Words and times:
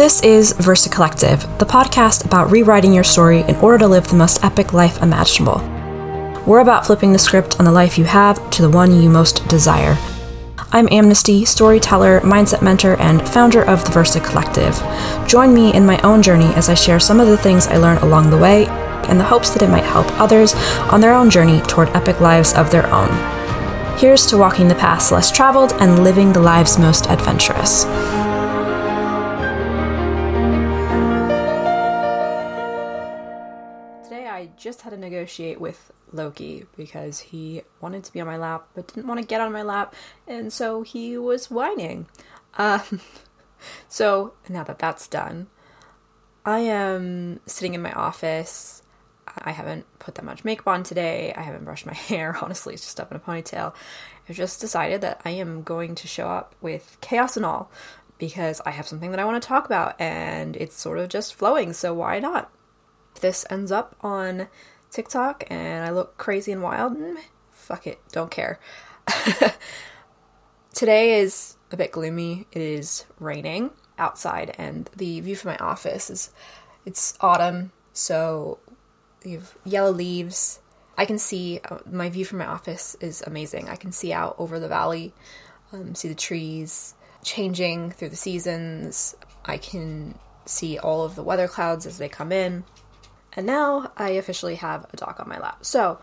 This 0.00 0.22
is 0.22 0.52
Versa 0.52 0.88
Collective, 0.88 1.42
the 1.58 1.66
podcast 1.66 2.24
about 2.24 2.50
rewriting 2.50 2.94
your 2.94 3.04
story 3.04 3.40
in 3.42 3.54
order 3.56 3.76
to 3.80 3.86
live 3.86 4.08
the 4.08 4.16
most 4.16 4.42
epic 4.42 4.72
life 4.72 5.02
imaginable. 5.02 5.58
We're 6.46 6.60
about 6.60 6.86
flipping 6.86 7.12
the 7.12 7.18
script 7.18 7.58
on 7.58 7.66
the 7.66 7.70
life 7.70 7.98
you 7.98 8.04
have 8.04 8.48
to 8.52 8.62
the 8.62 8.70
one 8.70 9.02
you 9.02 9.10
most 9.10 9.46
desire. 9.48 9.98
I'm 10.72 10.88
Amnesty, 10.90 11.44
storyteller, 11.44 12.20
mindset 12.20 12.62
mentor, 12.62 12.96
and 12.98 13.28
founder 13.28 13.62
of 13.62 13.84
the 13.84 13.90
Versa 13.90 14.20
Collective. 14.20 14.74
Join 15.28 15.52
me 15.52 15.74
in 15.74 15.84
my 15.84 16.00
own 16.00 16.22
journey 16.22 16.50
as 16.54 16.70
I 16.70 16.74
share 16.74 16.98
some 16.98 17.20
of 17.20 17.28
the 17.28 17.36
things 17.36 17.66
I 17.66 17.76
learned 17.76 18.00
along 18.00 18.30
the 18.30 18.38
way 18.38 18.62
in 19.10 19.18
the 19.18 19.24
hopes 19.24 19.50
that 19.50 19.60
it 19.60 19.68
might 19.68 19.84
help 19.84 20.06
others 20.18 20.54
on 20.90 21.02
their 21.02 21.12
own 21.12 21.28
journey 21.28 21.60
toward 21.60 21.90
epic 21.90 22.22
lives 22.22 22.54
of 22.54 22.70
their 22.70 22.86
own. 22.86 23.10
Here's 23.98 24.24
to 24.28 24.38
walking 24.38 24.66
the 24.66 24.74
paths 24.76 25.12
less 25.12 25.30
traveled 25.30 25.74
and 25.74 26.02
living 26.02 26.32
the 26.32 26.40
lives 26.40 26.78
most 26.78 27.10
adventurous. 27.10 27.84
Today 34.10 34.26
I 34.26 34.46
just 34.56 34.82
had 34.82 34.90
to 34.90 34.96
negotiate 34.96 35.60
with 35.60 35.92
Loki 36.10 36.66
because 36.76 37.20
he 37.20 37.62
wanted 37.80 38.02
to 38.02 38.12
be 38.12 38.20
on 38.20 38.26
my 38.26 38.38
lap 38.38 38.66
but 38.74 38.88
didn't 38.88 39.06
want 39.06 39.20
to 39.20 39.24
get 39.24 39.40
on 39.40 39.52
my 39.52 39.62
lap, 39.62 39.94
and 40.26 40.52
so 40.52 40.82
he 40.82 41.16
was 41.16 41.48
whining. 41.48 42.08
Um, 42.58 43.00
so 43.88 44.34
now 44.48 44.64
that 44.64 44.80
that's 44.80 45.06
done, 45.06 45.46
I 46.44 46.58
am 46.58 47.38
sitting 47.46 47.74
in 47.74 47.82
my 47.82 47.92
office. 47.92 48.82
I 49.38 49.52
haven't 49.52 49.86
put 50.00 50.16
that 50.16 50.24
much 50.24 50.44
makeup 50.44 50.66
on 50.66 50.82
today. 50.82 51.32
I 51.36 51.42
haven't 51.42 51.64
brushed 51.64 51.86
my 51.86 51.94
hair. 52.08 52.36
Honestly, 52.42 52.74
it's 52.74 52.82
just 52.82 52.98
up 52.98 53.12
in 53.12 53.16
a 53.16 53.20
ponytail. 53.20 53.74
I've 54.28 54.34
just 54.34 54.60
decided 54.60 55.02
that 55.02 55.20
I 55.24 55.30
am 55.30 55.62
going 55.62 55.94
to 55.94 56.08
show 56.08 56.26
up 56.26 56.56
with 56.60 56.98
chaos 57.00 57.36
and 57.36 57.46
all 57.46 57.70
because 58.18 58.60
I 58.66 58.70
have 58.72 58.88
something 58.88 59.12
that 59.12 59.20
I 59.20 59.24
want 59.24 59.40
to 59.40 59.48
talk 59.48 59.66
about 59.66 60.00
and 60.00 60.56
it's 60.56 60.74
sort 60.76 60.98
of 60.98 61.10
just 61.10 61.36
flowing, 61.36 61.72
so 61.74 61.94
why 61.94 62.18
not? 62.18 62.50
This 63.20 63.44
ends 63.50 63.70
up 63.70 63.96
on 64.00 64.48
TikTok 64.90 65.44
and 65.48 65.84
I 65.84 65.90
look 65.90 66.16
crazy 66.16 66.52
and 66.52 66.62
wild, 66.62 66.96
mm, 66.96 67.16
fuck 67.50 67.86
it, 67.86 68.00
don't 68.12 68.30
care. 68.30 68.58
Today 70.74 71.20
is 71.20 71.56
a 71.70 71.76
bit 71.76 71.92
gloomy. 71.92 72.46
It 72.52 72.62
is 72.62 73.04
raining 73.18 73.70
outside 73.98 74.54
and 74.58 74.88
the 74.96 75.20
view 75.20 75.36
from 75.36 75.50
my 75.50 75.58
office 75.58 76.10
is 76.10 76.30
it's 76.86 77.14
autumn, 77.20 77.72
so 77.92 78.58
you 79.24 79.38
have 79.38 79.54
yellow 79.64 79.92
leaves. 79.92 80.60
I 80.96 81.04
can 81.04 81.18
see 81.18 81.60
uh, 81.70 81.78
my 81.90 82.08
view 82.08 82.24
from 82.24 82.38
my 82.38 82.46
office 82.46 82.96
is 83.00 83.22
amazing. 83.22 83.68
I 83.68 83.76
can 83.76 83.92
see 83.92 84.12
out 84.12 84.34
over 84.38 84.58
the 84.58 84.68
valley, 84.68 85.12
um, 85.72 85.94
see 85.94 86.08
the 86.08 86.14
trees 86.14 86.94
changing 87.22 87.90
through 87.90 88.08
the 88.08 88.16
seasons. 88.16 89.14
I 89.44 89.58
can 89.58 90.18
see 90.46 90.78
all 90.78 91.04
of 91.04 91.14
the 91.14 91.22
weather 91.22 91.48
clouds 91.48 91.86
as 91.86 91.98
they 91.98 92.08
come 92.08 92.32
in. 92.32 92.64
And 93.34 93.46
now 93.46 93.92
I 93.96 94.10
officially 94.10 94.56
have 94.56 94.86
a 94.92 94.96
dog 94.96 95.20
on 95.20 95.28
my 95.28 95.38
lap. 95.38 95.64
So 95.64 95.98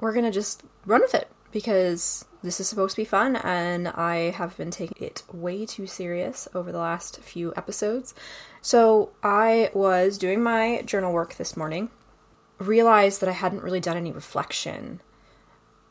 we're 0.00 0.12
gonna 0.12 0.30
just 0.30 0.62
run 0.86 1.00
with 1.00 1.14
it 1.14 1.30
because 1.50 2.24
this 2.42 2.60
is 2.60 2.68
supposed 2.68 2.94
to 2.94 3.00
be 3.00 3.06
fun 3.06 3.36
and 3.36 3.88
I 3.88 4.30
have 4.30 4.56
been 4.56 4.70
taking 4.70 5.04
it 5.04 5.22
way 5.32 5.66
too 5.66 5.86
serious 5.86 6.46
over 6.54 6.70
the 6.70 6.78
last 6.78 7.20
few 7.20 7.52
episodes. 7.56 8.14
So 8.60 9.10
I 9.22 9.70
was 9.74 10.18
doing 10.18 10.42
my 10.42 10.82
journal 10.82 11.12
work 11.12 11.34
this 11.34 11.56
morning, 11.56 11.90
realized 12.58 13.20
that 13.20 13.28
I 13.28 13.32
hadn't 13.32 13.62
really 13.62 13.80
done 13.80 13.96
any 13.96 14.12
reflection 14.12 15.00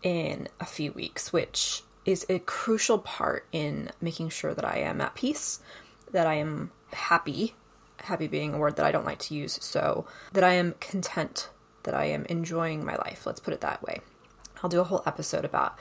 in 0.03 0.47
a 0.59 0.65
few 0.65 0.91
weeks, 0.93 1.33
which 1.33 1.83
is 2.05 2.25
a 2.29 2.39
crucial 2.39 2.99
part 2.99 3.45
in 3.51 3.91
making 3.99 4.29
sure 4.29 4.53
that 4.53 4.63
I 4.63 4.77
am 4.77 5.01
at 5.01 5.15
peace, 5.15 5.59
that 6.11 6.27
I 6.27 6.35
am 6.35 6.71
happy, 6.93 7.55
happy 8.07 8.27
being 8.27 8.53
a 8.53 8.57
word 8.57 8.75
that 8.77 8.85
I 8.85 8.91
don't 8.91 9.05
like 9.05 9.19
to 9.19 9.35
use, 9.35 9.59
so 9.61 10.05
that 10.33 10.43
I 10.43 10.53
am 10.53 10.75
content, 10.79 11.49
that 11.83 11.93
I 11.93 12.05
am 12.05 12.25
enjoying 12.25 12.83
my 12.83 12.95
life. 12.95 13.25
Let's 13.25 13.39
put 13.39 13.53
it 13.53 13.61
that 13.61 13.83
way. 13.83 14.01
I'll 14.61 14.69
do 14.69 14.81
a 14.81 14.85
whole 14.85 15.03
episode 15.05 15.45
about 15.45 15.77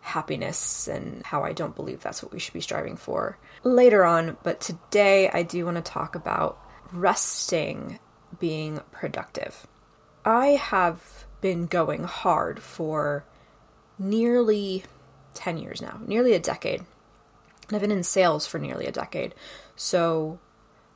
happiness 0.00 0.88
and 0.88 1.24
how 1.24 1.42
I 1.44 1.52
don't 1.52 1.76
believe 1.76 2.00
that's 2.00 2.22
what 2.22 2.32
we 2.32 2.40
should 2.40 2.54
be 2.54 2.60
striving 2.60 2.96
for 2.96 3.38
later 3.62 4.04
on, 4.04 4.36
but 4.42 4.60
today 4.60 5.30
I 5.30 5.44
do 5.44 5.64
want 5.64 5.76
to 5.76 5.82
talk 5.82 6.16
about 6.16 6.58
resting 6.92 8.00
being 8.40 8.80
productive. 8.90 9.66
I 10.24 10.48
have 10.48 11.24
been 11.40 11.66
going 11.66 12.02
hard 12.04 12.60
for 12.60 13.24
nearly 13.98 14.84
10 15.34 15.58
years 15.58 15.80
now, 15.80 16.00
nearly 16.04 16.32
a 16.32 16.40
decade. 16.40 16.82
I've 17.70 17.80
been 17.80 17.90
in 17.92 18.02
sales 18.02 18.46
for 18.46 18.58
nearly 18.58 18.86
a 18.86 18.92
decade. 18.92 19.34
So 19.76 20.40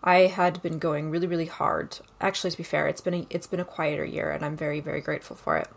I 0.03 0.27
had 0.27 0.63
been 0.63 0.79
going 0.79 1.11
really 1.11 1.27
really 1.27 1.47
hard. 1.47 1.99
Actually 2.21 2.53
to 2.53 2.57
be 2.57 2.63
fair, 2.63 2.87
it's 2.87 3.01
been 3.01 3.15
a, 3.15 3.27
it's 3.31 3.47
been 3.47 3.61
a 3.61 3.65
quieter 3.65 4.05
year 4.05 4.31
and 4.31 4.45
I'm 4.45 4.57
very 4.57 4.81
very 4.81 5.01
grateful 5.01 5.37
for 5.37 5.57
it. 5.57 5.69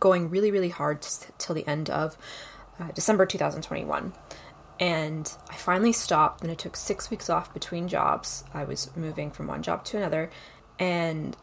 Going 0.00 0.30
really 0.30 0.50
really 0.50 0.70
hard 0.70 1.02
t- 1.02 1.26
till 1.38 1.54
the 1.54 1.66
end 1.66 1.90
of 1.90 2.16
uh, 2.78 2.90
December 2.92 3.26
2021. 3.26 4.12
And 4.78 5.32
I 5.48 5.54
finally 5.54 5.92
stopped, 5.92 6.42
and 6.42 6.50
I 6.50 6.54
took 6.54 6.76
six 6.76 7.10
weeks 7.10 7.30
off 7.30 7.54
between 7.54 7.88
jobs. 7.88 8.44
I 8.52 8.64
was 8.64 8.94
moving 8.94 9.30
from 9.30 9.46
one 9.46 9.62
job 9.62 9.84
to 9.86 9.96
another, 9.96 10.28
and 10.78 11.34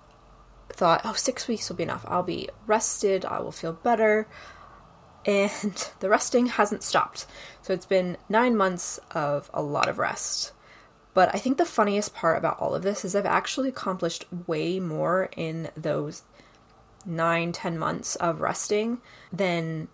thought, 0.69 1.01
oh, 1.03 1.13
six 1.13 1.47
weeks 1.47 1.69
will 1.69 1.75
be 1.75 1.83
enough. 1.83 2.05
I'll 2.07 2.23
be 2.23 2.49
rested, 2.65 3.25
I 3.25 3.39
will 3.39 3.51
feel 3.51 3.73
better. 3.73 4.27
And 5.25 5.89
the 5.99 6.09
resting 6.09 6.47
hasn't 6.47 6.83
stopped. 6.83 7.25
So 7.61 7.73
it's 7.73 7.85
been 7.85 8.17
nine 8.29 8.55
months 8.55 8.99
of 9.11 9.49
a 9.53 9.61
lot 9.61 9.87
of 9.87 9.97
rest. 9.97 10.51
But 11.13 11.33
I 11.33 11.37
think 11.37 11.57
the 11.57 11.65
funniest 11.65 12.15
part 12.15 12.37
about 12.37 12.59
all 12.59 12.73
of 12.73 12.83
this 12.83 13.05
is 13.05 13.15
I've 13.15 13.25
actually 13.25 13.69
accomplished 13.69 14.25
way 14.47 14.79
more 14.79 15.29
in 15.37 15.69
those 15.77 16.23
nine, 17.05 17.51
ten 17.51 17.77
months 17.77 18.15
of 18.15 18.41
resting 18.41 18.99
than 19.31 19.89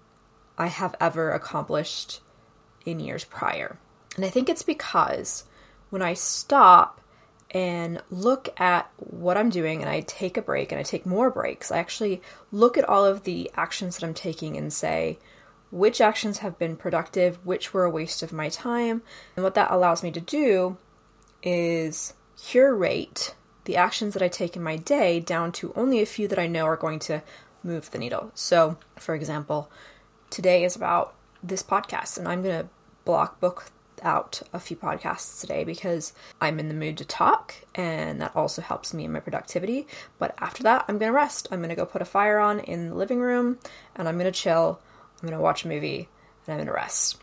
I 0.57 0.67
have 0.67 0.95
ever 0.99 1.31
accomplished 1.31 2.21
in 2.85 2.99
years 2.99 3.23
prior. 3.23 3.77
And 4.15 4.25
I 4.25 4.29
think 4.29 4.49
it's 4.49 4.63
because 4.63 5.43
when 5.89 6.01
I 6.01 6.13
stop 6.13 7.01
and 7.51 8.01
look 8.09 8.49
at 8.59 8.89
what 8.97 9.37
I'm 9.37 9.49
doing 9.49 9.81
and 9.81 9.89
I 9.89 10.01
take 10.01 10.37
a 10.37 10.41
break 10.41 10.71
and 10.71 10.79
I 10.79 10.83
take 10.83 11.05
more 11.05 11.31
breaks, 11.31 11.71
I 11.71 11.79
actually 11.79 12.21
look 12.51 12.77
at 12.77 12.87
all 12.87 13.05
of 13.05 13.23
the 13.23 13.49
actions 13.55 13.97
that 13.97 14.05
I'm 14.05 14.13
taking 14.13 14.55
and 14.55 14.71
say, 14.71 15.17
which 15.71 16.01
actions 16.01 16.39
have 16.39 16.59
been 16.59 16.75
productive, 16.75 17.43
which 17.45 17.73
were 17.73 17.85
a 17.85 17.89
waste 17.89 18.23
of 18.23 18.31
my 18.31 18.49
time. 18.49 19.01
And 19.35 19.43
what 19.43 19.55
that 19.55 19.71
allows 19.71 20.03
me 20.03 20.11
to 20.11 20.21
do 20.21 20.77
is 21.43 22.13
curate 22.37 23.35
the 23.65 23.77
actions 23.77 24.13
that 24.13 24.23
I 24.23 24.29
take 24.29 24.55
in 24.55 24.63
my 24.63 24.77
day 24.77 25.19
down 25.19 25.51
to 25.53 25.73
only 25.75 26.01
a 26.01 26.05
few 26.05 26.27
that 26.29 26.39
I 26.39 26.47
know 26.47 26.65
are 26.65 26.75
going 26.75 26.97
to 27.01 27.21
move 27.63 27.91
the 27.91 27.99
needle. 27.99 28.31
So, 28.33 28.77
for 28.97 29.13
example, 29.13 29.69
today 30.31 30.63
is 30.63 30.75
about 30.75 31.13
this 31.43 31.61
podcast, 31.61 32.17
and 32.17 32.27
I'm 32.27 32.41
going 32.41 32.63
to 32.63 32.69
block 33.05 33.39
book 33.39 33.71
out 34.01 34.41
a 34.53 34.59
few 34.59 34.75
podcasts 34.75 35.39
today 35.41 35.63
because 35.63 36.13
I'm 36.41 36.59
in 36.59 36.67
the 36.67 36.73
mood 36.73 36.97
to 36.97 37.05
talk 37.05 37.53
and 37.75 38.21
that 38.21 38.35
also 38.35 38.61
helps 38.61 38.93
me 38.93 39.05
in 39.05 39.11
my 39.11 39.19
productivity. 39.19 39.87
But 40.17 40.35
after 40.39 40.63
that, 40.63 40.85
I'm 40.87 40.97
going 40.97 41.09
to 41.09 41.15
rest. 41.15 41.47
I'm 41.51 41.59
going 41.59 41.69
to 41.69 41.75
go 41.75 41.85
put 41.85 42.01
a 42.01 42.05
fire 42.05 42.39
on 42.39 42.59
in 42.61 42.89
the 42.89 42.95
living 42.95 43.19
room 43.19 43.59
and 43.95 44.07
I'm 44.07 44.17
going 44.17 44.31
to 44.31 44.39
chill. 44.39 44.79
I'm 45.21 45.27
going 45.27 45.37
to 45.37 45.43
watch 45.43 45.65
a 45.65 45.67
movie 45.67 46.07
and 46.47 46.53
I'm 46.53 46.57
going 46.57 46.67
to 46.67 46.73
rest. 46.73 47.21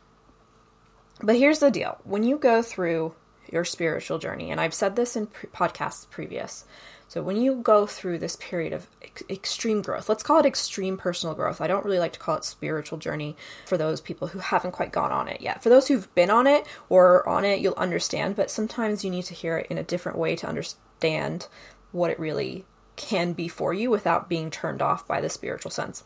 But 1.23 1.37
here's 1.37 1.61
the 1.61 1.71
deal 1.71 1.99
when 2.05 2.23
you 2.23 2.37
go 2.37 2.63
through 2.63 3.15
your 3.53 3.65
spiritual 3.65 4.19
journey, 4.19 4.51
and 4.51 4.61
I've 4.61 4.75
said 4.75 4.97
this 4.97 5.17
in 5.17 5.27
pre- 5.27 5.49
podcasts 5.51 6.09
previous, 6.11 6.65
so 7.09 7.23
when 7.23 7.37
you 7.37 7.57
go 7.57 7.87
through 7.87 8.19
this 8.19 8.37
period 8.37 8.73
of 8.73 8.89
ex- 9.01 9.23
extreme 9.31 9.81
growth, 9.81 10.09
let's 10.09 10.25
call 10.25 10.41
it 10.41 10.47
extreme 10.47 10.97
personal 10.97 11.37
growth. 11.37 11.61
I 11.61 11.69
don't 11.69 11.85
really 11.85 12.01
like 12.01 12.13
to 12.15 12.19
call 12.19 12.37
it 12.37 12.45
spiritual 12.45 12.99
journey 12.99 13.37
for 13.67 13.77
those 13.77 14.01
people 14.01 14.29
who 14.29 14.41
haven't 14.41 14.73
quite 14.73 14.93
gone 14.93 15.13
on 15.13 15.29
it 15.29 15.41
yet. 15.41 15.63
For 15.63 15.69
those 15.69 15.87
who've 15.87 16.13
been 16.17 16.31
on 16.31 16.47
it 16.47 16.67
or 16.89 17.27
on 17.29 17.45
it, 17.45 17.61
you'll 17.61 17.75
understand, 17.75 18.35
but 18.35 18.51
sometimes 18.51 19.05
you 19.05 19.11
need 19.11 19.25
to 19.27 19.35
hear 19.35 19.59
it 19.59 19.69
in 19.71 19.79
a 19.79 19.85
different 19.85 20.19
way 20.19 20.35
to 20.37 20.49
understand 20.49 21.47
what 21.93 22.11
it 22.11 22.19
really 22.19 22.65
can 22.97 23.35
be 23.35 23.47
for 23.47 23.73
you 23.73 23.91
without 23.91 24.29
being 24.29 24.51
turned 24.51 24.83
off 24.83 25.07
by 25.07 25.21
the 25.21 25.29
spiritual 25.29 25.71
sense. 25.71 26.03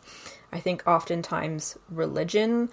I 0.51 0.59
think 0.59 0.83
oftentimes 0.85 1.77
religion 1.89 2.69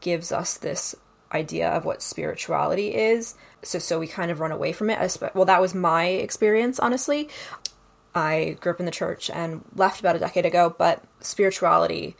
gives 0.00 0.32
us 0.32 0.58
this 0.58 0.94
idea 1.32 1.68
of 1.68 1.84
what 1.84 2.02
spirituality 2.02 2.94
is 2.94 3.34
so 3.62 3.78
so 3.78 3.98
we 3.98 4.06
kind 4.06 4.30
of 4.30 4.40
run 4.40 4.50
away 4.50 4.72
from 4.72 4.90
it 4.90 5.18
well 5.34 5.44
that 5.44 5.60
was 5.60 5.74
my 5.74 6.06
experience 6.06 6.78
honestly 6.80 7.28
I 8.14 8.56
grew 8.60 8.72
up 8.72 8.80
in 8.80 8.86
the 8.86 8.92
church 8.92 9.30
and 9.30 9.62
left 9.76 10.00
about 10.00 10.16
a 10.16 10.18
decade 10.18 10.46
ago, 10.46 10.74
but 10.76 11.02
spirituality 11.20 12.16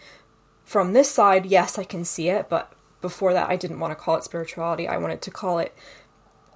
from 0.65 0.93
this 0.93 1.11
side, 1.11 1.47
yes, 1.47 1.79
I 1.79 1.85
can 1.85 2.05
see 2.05 2.29
it, 2.29 2.49
but 2.49 2.73
before 3.01 3.33
that, 3.33 3.49
I 3.51 3.57
didn't 3.57 3.81
want 3.81 3.91
to 3.91 3.97
call 3.97 4.17
it 4.17 4.25
spirituality. 4.25 4.87
I 4.87 4.99
wanted 4.99 5.23
to 5.23 5.31
call 5.31 5.59
it, 5.59 5.75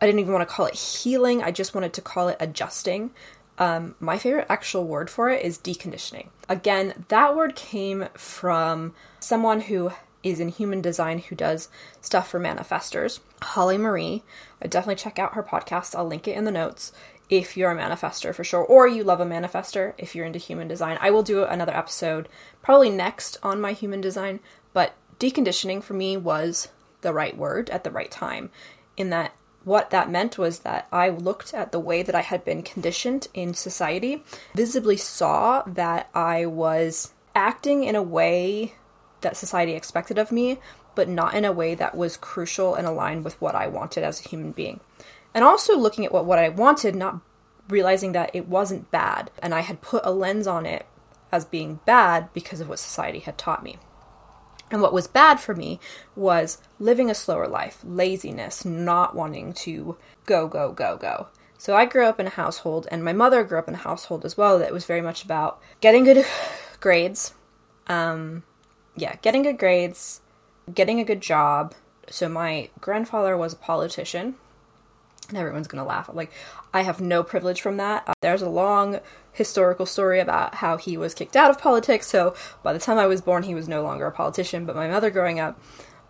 I 0.00 0.06
didn't 0.06 0.20
even 0.20 0.32
want 0.32 0.48
to 0.48 0.54
call 0.54 0.66
it 0.66 0.74
healing. 0.74 1.42
I 1.42 1.50
just 1.50 1.74
wanted 1.74 1.92
to 1.94 2.00
call 2.00 2.28
it 2.28 2.36
adjusting. 2.38 3.10
Um, 3.58 3.94
my 3.98 4.18
favorite 4.18 4.46
actual 4.48 4.86
word 4.86 5.10
for 5.10 5.30
it 5.30 5.44
is 5.44 5.58
deconditioning. 5.58 6.28
Again, 6.48 7.04
that 7.08 7.34
word 7.34 7.56
came 7.56 8.08
from 8.14 8.94
someone 9.18 9.62
who 9.62 9.90
is 10.24 10.40
in 10.40 10.48
human 10.48 10.80
design 10.80 11.20
who 11.20 11.36
does 11.36 11.68
stuff 12.00 12.28
for 12.28 12.40
manifestors. 12.40 13.20
Holly 13.42 13.78
Marie. 13.78 14.24
I 14.60 14.66
definitely 14.66 14.96
check 14.96 15.20
out 15.20 15.34
her 15.34 15.42
podcast. 15.42 15.94
I'll 15.94 16.06
link 16.06 16.26
it 16.26 16.36
in 16.36 16.44
the 16.44 16.50
notes 16.50 16.90
if 17.30 17.56
you're 17.56 17.70
a 17.70 17.76
manifestor 17.76 18.34
for 18.34 18.42
sure, 18.42 18.64
or 18.64 18.88
you 18.88 19.04
love 19.04 19.20
a 19.20 19.26
manifestor 19.26 19.94
if 19.96 20.14
you're 20.14 20.26
into 20.26 20.38
human 20.38 20.68
design. 20.68 20.98
I 21.00 21.10
will 21.10 21.22
do 21.22 21.44
another 21.44 21.76
episode 21.76 22.28
probably 22.62 22.90
next 22.90 23.38
on 23.42 23.60
my 23.60 23.72
human 23.72 24.00
design, 24.00 24.40
but 24.72 24.94
deconditioning 25.18 25.82
for 25.82 25.94
me 25.94 26.16
was 26.16 26.68
the 27.02 27.12
right 27.12 27.36
word 27.36 27.70
at 27.70 27.84
the 27.84 27.90
right 27.90 28.10
time, 28.10 28.50
in 28.96 29.10
that 29.10 29.34
what 29.64 29.90
that 29.90 30.10
meant 30.10 30.36
was 30.36 30.60
that 30.60 30.86
I 30.92 31.08
looked 31.08 31.54
at 31.54 31.72
the 31.72 31.80
way 31.80 32.02
that 32.02 32.14
I 32.14 32.20
had 32.20 32.44
been 32.44 32.62
conditioned 32.62 33.28
in 33.32 33.54
society, 33.54 34.22
visibly 34.54 34.98
saw 34.98 35.62
that 35.66 36.10
I 36.14 36.44
was 36.44 37.12
acting 37.34 37.84
in 37.84 37.96
a 37.96 38.02
way 38.02 38.74
that 39.24 39.36
society 39.36 39.72
expected 39.72 40.16
of 40.16 40.32
me, 40.32 40.58
but 40.94 41.08
not 41.08 41.34
in 41.34 41.44
a 41.44 41.52
way 41.52 41.74
that 41.74 41.96
was 41.96 42.16
crucial 42.16 42.74
and 42.74 42.86
aligned 42.86 43.24
with 43.24 43.40
what 43.40 43.54
I 43.54 43.66
wanted 43.66 44.04
as 44.04 44.24
a 44.24 44.28
human 44.28 44.52
being 44.52 44.80
and 45.34 45.44
also 45.44 45.76
looking 45.76 46.06
at 46.06 46.12
what, 46.12 46.24
what 46.24 46.38
I 46.38 46.48
wanted, 46.48 46.94
not 46.94 47.20
realizing 47.68 48.12
that 48.12 48.30
it 48.32 48.48
wasn't 48.48 48.90
bad, 48.90 49.30
and 49.42 49.52
I 49.52 49.60
had 49.60 49.82
put 49.82 50.06
a 50.06 50.12
lens 50.12 50.46
on 50.46 50.64
it 50.64 50.86
as 51.32 51.44
being 51.44 51.80
bad 51.84 52.32
because 52.32 52.60
of 52.60 52.68
what 52.68 52.78
society 52.78 53.18
had 53.18 53.36
taught 53.36 53.64
me. 53.64 53.78
And 54.70 54.80
what 54.80 54.92
was 54.92 55.08
bad 55.08 55.40
for 55.40 55.54
me 55.54 55.80
was 56.14 56.58
living 56.78 57.10
a 57.10 57.14
slower 57.14 57.48
life, 57.48 57.80
laziness, 57.84 58.64
not 58.64 59.14
wanting 59.14 59.52
to 59.54 59.96
go, 60.24 60.46
go, 60.46 60.72
go, 60.72 60.96
go. 60.96 61.28
So 61.58 61.74
I 61.74 61.84
grew 61.84 62.06
up 62.06 62.20
in 62.20 62.26
a 62.26 62.30
household, 62.30 62.86
and 62.90 63.04
my 63.04 63.12
mother 63.12 63.42
grew 63.42 63.58
up 63.58 63.68
in 63.68 63.74
a 63.74 63.78
household 63.78 64.24
as 64.24 64.36
well 64.36 64.58
that 64.60 64.72
was 64.72 64.84
very 64.84 65.00
much 65.00 65.24
about 65.24 65.60
getting 65.80 66.04
good 66.04 66.24
grades. 66.80 67.34
Um, 67.88 68.44
yeah, 68.96 69.16
getting 69.22 69.42
good 69.42 69.58
grades, 69.58 70.20
getting 70.72 71.00
a 71.00 71.04
good 71.04 71.20
job. 71.20 71.74
So 72.08 72.28
my 72.28 72.70
grandfather 72.80 73.36
was 73.36 73.52
a 73.52 73.56
politician, 73.56 74.34
and 75.28 75.38
everyone's 75.38 75.68
gonna 75.68 75.84
laugh. 75.84 76.10
Like, 76.12 76.32
I 76.72 76.82
have 76.82 77.00
no 77.00 77.22
privilege 77.22 77.60
from 77.60 77.76
that. 77.78 78.04
Uh, 78.06 78.12
there's 78.20 78.42
a 78.42 78.48
long 78.48 79.00
historical 79.32 79.86
story 79.86 80.20
about 80.20 80.56
how 80.56 80.76
he 80.76 80.96
was 80.96 81.14
kicked 81.14 81.36
out 81.36 81.50
of 81.50 81.58
politics. 81.58 82.06
So 82.06 82.34
by 82.62 82.72
the 82.72 82.78
time 82.78 82.98
I 82.98 83.06
was 83.06 83.20
born, 83.20 83.42
he 83.42 83.54
was 83.54 83.68
no 83.68 83.82
longer 83.82 84.06
a 84.06 84.12
politician. 84.12 84.64
But 84.64 84.76
my 84.76 84.88
mother, 84.88 85.10
growing 85.10 85.40
up, 85.40 85.60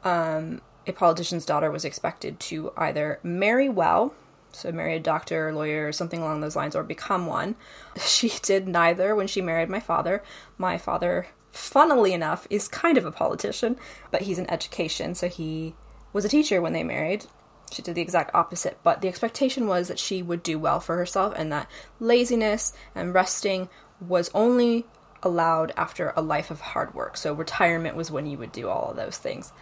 um, 0.05 0.61
a 0.87 0.93
politician's 0.93 1.47
daughter 1.47 1.71
was 1.71 1.85
expected 1.85 2.39
to 2.39 2.73
either 2.77 3.19
marry 3.23 3.69
well, 3.69 4.15
so 4.53 4.71
marry 4.71 4.97
a 4.97 5.01
doctor, 5.01 5.53
lawyer, 5.53 5.91
something 5.91 6.21
along 6.21 6.41
those 6.41 6.57
lines, 6.57 6.77
or 6.77 6.83
become 6.83 7.27
one. 7.27 7.57
She 8.01 8.33
did 8.43 8.69
neither 8.69 9.15
when 9.15 9.27
she 9.27 9.41
married 9.41 9.71
my 9.71 9.81
father. 9.81 10.23
My 10.59 10.79
father, 10.79 11.29
funnily 11.55 12.13
enough, 12.13 12.47
is 12.51 12.69
kind 12.69 12.99
of 12.99 13.07
a 13.07 13.13
politician, 13.13 13.77
but 14.11 14.23
he's 14.23 14.39
in 14.39 14.51
education, 14.51 15.15
so 15.15 15.29
he 15.29 15.75
was 16.13 16.25
a 16.25 16.29
teacher 16.29 16.61
when 16.61 16.73
they 16.73 16.85
married 16.85 17.27
she 17.75 17.83
did 17.83 17.95
the 17.95 18.03
exact 18.03 18.35
opposite, 18.35 18.79
but 18.83 19.01
the 19.01 19.09
expectation 19.09 19.67
was 19.67 19.89
that 19.89 19.99
she 19.99 20.23
would 20.23 20.43
do 20.43 20.59
well 20.59 20.81
for 20.81 20.97
herself 20.97 21.35
and 21.37 21.53
that 21.53 21.69
laziness 21.99 22.73
and 22.95 23.15
resting 23.15 23.69
was 24.01 24.31
only 24.35 24.87
allowed 25.23 25.73
after 25.77 26.13
a 26.17 26.23
life 26.23 26.51
of 26.51 26.61
hard 26.61 26.95
work. 26.95 27.17
So 27.17 27.33
retirement 27.33 27.97
was 27.97 28.11
when 28.11 28.27
you 28.27 28.39
would 28.39 28.53
do 28.53 28.69
all 28.69 28.91
of 28.91 28.97
those 28.97 29.19
things. 29.19 29.53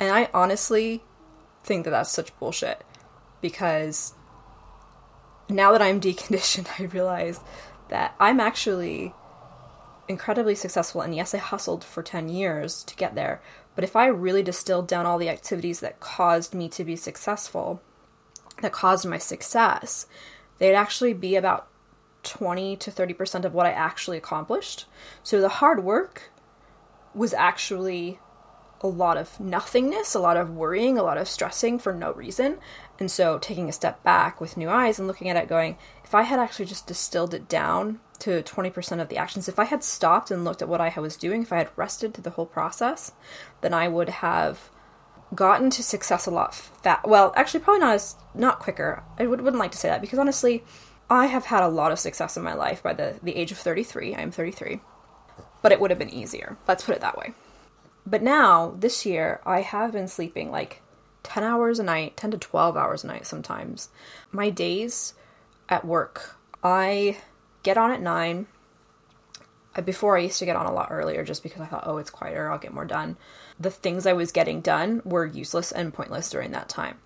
And 0.00 0.10
I 0.10 0.30
honestly 0.32 1.02
think 1.64 1.84
that 1.84 1.90
that's 1.90 2.10
such 2.10 2.36
bullshit 2.38 2.82
because 3.40 4.14
now 5.48 5.72
that 5.72 5.82
I'm 5.82 6.00
deconditioned, 6.00 6.68
I 6.78 6.84
realize 6.84 7.40
that 7.88 8.14
I'm 8.20 8.40
actually 8.40 9.12
incredibly 10.08 10.54
successful. 10.54 11.00
And 11.00 11.14
yes, 11.14 11.34
I 11.34 11.38
hustled 11.38 11.84
for 11.84 12.02
10 12.02 12.28
years 12.28 12.82
to 12.84 12.96
get 12.96 13.14
there, 13.14 13.40
but 13.74 13.84
if 13.84 13.94
I 13.94 14.06
really 14.06 14.42
distilled 14.42 14.88
down 14.88 15.06
all 15.06 15.18
the 15.18 15.28
activities 15.28 15.80
that 15.80 16.00
caused 16.00 16.54
me 16.54 16.68
to 16.70 16.84
be 16.84 16.96
successful, 16.96 17.80
that 18.62 18.72
caused 18.72 19.06
my 19.06 19.18
success, 19.18 20.06
they'd 20.58 20.74
actually 20.74 21.12
be 21.12 21.36
about 21.36 21.68
20 22.24 22.76
to 22.76 22.90
30% 22.90 23.44
of 23.44 23.54
what 23.54 23.66
I 23.66 23.70
actually 23.70 24.16
accomplished. 24.18 24.86
So 25.22 25.40
the 25.40 25.48
hard 25.48 25.84
work 25.84 26.30
was 27.14 27.32
actually 27.32 28.18
a 28.80 28.86
lot 28.86 29.16
of 29.16 29.40
nothingness, 29.40 30.14
a 30.14 30.20
lot 30.20 30.36
of 30.36 30.50
worrying, 30.50 30.98
a 30.98 31.02
lot 31.02 31.18
of 31.18 31.28
stressing 31.28 31.78
for 31.78 31.92
no 31.92 32.12
reason. 32.12 32.58
And 32.98 33.10
so 33.10 33.38
taking 33.38 33.68
a 33.68 33.72
step 33.72 34.02
back 34.02 34.40
with 34.40 34.56
new 34.56 34.68
eyes 34.68 34.98
and 34.98 35.08
looking 35.08 35.28
at 35.28 35.36
it 35.36 35.48
going, 35.48 35.76
if 36.04 36.14
I 36.14 36.22
had 36.22 36.38
actually 36.38 36.66
just 36.66 36.86
distilled 36.86 37.34
it 37.34 37.48
down 37.48 38.00
to 38.20 38.42
20% 38.42 39.00
of 39.00 39.08
the 39.08 39.16
actions. 39.16 39.48
If 39.48 39.58
I 39.58 39.64
had 39.64 39.84
stopped 39.84 40.30
and 40.30 40.44
looked 40.44 40.62
at 40.62 40.68
what 40.68 40.80
I 40.80 40.92
was 40.98 41.16
doing, 41.16 41.42
if 41.42 41.52
I 41.52 41.58
had 41.58 41.70
rested 41.76 42.14
through 42.14 42.24
the 42.24 42.30
whole 42.30 42.46
process, 42.46 43.12
then 43.60 43.72
I 43.72 43.88
would 43.88 44.08
have 44.08 44.70
gotten 45.34 45.70
to 45.70 45.82
success 45.82 46.26
a 46.26 46.30
lot 46.30 46.54
fast. 46.54 47.06
Well, 47.06 47.32
actually, 47.36 47.60
probably 47.60 47.80
not 47.80 47.94
as 47.94 48.16
not 48.34 48.58
quicker. 48.58 49.04
I 49.18 49.26
would, 49.26 49.40
wouldn't 49.40 49.60
like 49.60 49.72
to 49.72 49.78
say 49.78 49.88
that 49.88 50.00
because 50.00 50.18
honestly, 50.18 50.64
I 51.10 51.26
have 51.26 51.46
had 51.46 51.62
a 51.62 51.68
lot 51.68 51.92
of 51.92 51.98
success 51.98 52.36
in 52.36 52.42
my 52.42 52.54
life 52.54 52.82
by 52.82 52.94
the 52.94 53.18
the 53.22 53.36
age 53.36 53.52
of 53.52 53.58
33. 53.58 54.14
I 54.14 54.20
am 54.20 54.30
33, 54.30 54.80
but 55.62 55.72
it 55.72 55.80
would 55.80 55.90
have 55.90 55.98
been 55.98 56.10
easier. 56.10 56.56
Let's 56.66 56.84
put 56.84 56.96
it 56.96 57.00
that 57.02 57.18
way. 57.18 57.34
But 58.08 58.22
now 58.22 58.74
this 58.78 59.04
year, 59.04 59.40
I 59.44 59.60
have 59.60 59.92
been 59.92 60.08
sleeping 60.08 60.50
like 60.50 60.80
10 61.24 61.44
hours 61.44 61.78
a 61.78 61.82
night, 61.82 62.16
10 62.16 62.30
to 62.30 62.38
12 62.38 62.74
hours 62.74 63.04
a 63.04 63.06
night 63.06 63.26
sometimes. 63.26 63.90
My 64.32 64.48
days 64.48 65.12
at 65.68 65.84
work, 65.84 66.36
I 66.64 67.18
get 67.62 67.76
on 67.76 67.90
at 67.90 68.00
9. 68.00 68.46
Before 69.84 70.16
I 70.16 70.22
used 70.22 70.38
to 70.38 70.46
get 70.46 70.56
on 70.56 70.64
a 70.64 70.72
lot 70.72 70.88
earlier 70.90 71.22
just 71.22 71.42
because 71.42 71.60
I 71.60 71.66
thought, 71.66 71.84
oh, 71.86 71.98
it's 71.98 72.08
quieter, 72.08 72.50
I'll 72.50 72.58
get 72.58 72.72
more 72.72 72.86
done. 72.86 73.18
The 73.60 73.70
things 73.70 74.06
I 74.06 74.14
was 74.14 74.32
getting 74.32 74.62
done 74.62 75.02
were 75.04 75.26
useless 75.26 75.70
and 75.70 75.92
pointless 75.92 76.30
during 76.30 76.52
that 76.52 76.70
time. 76.70 76.98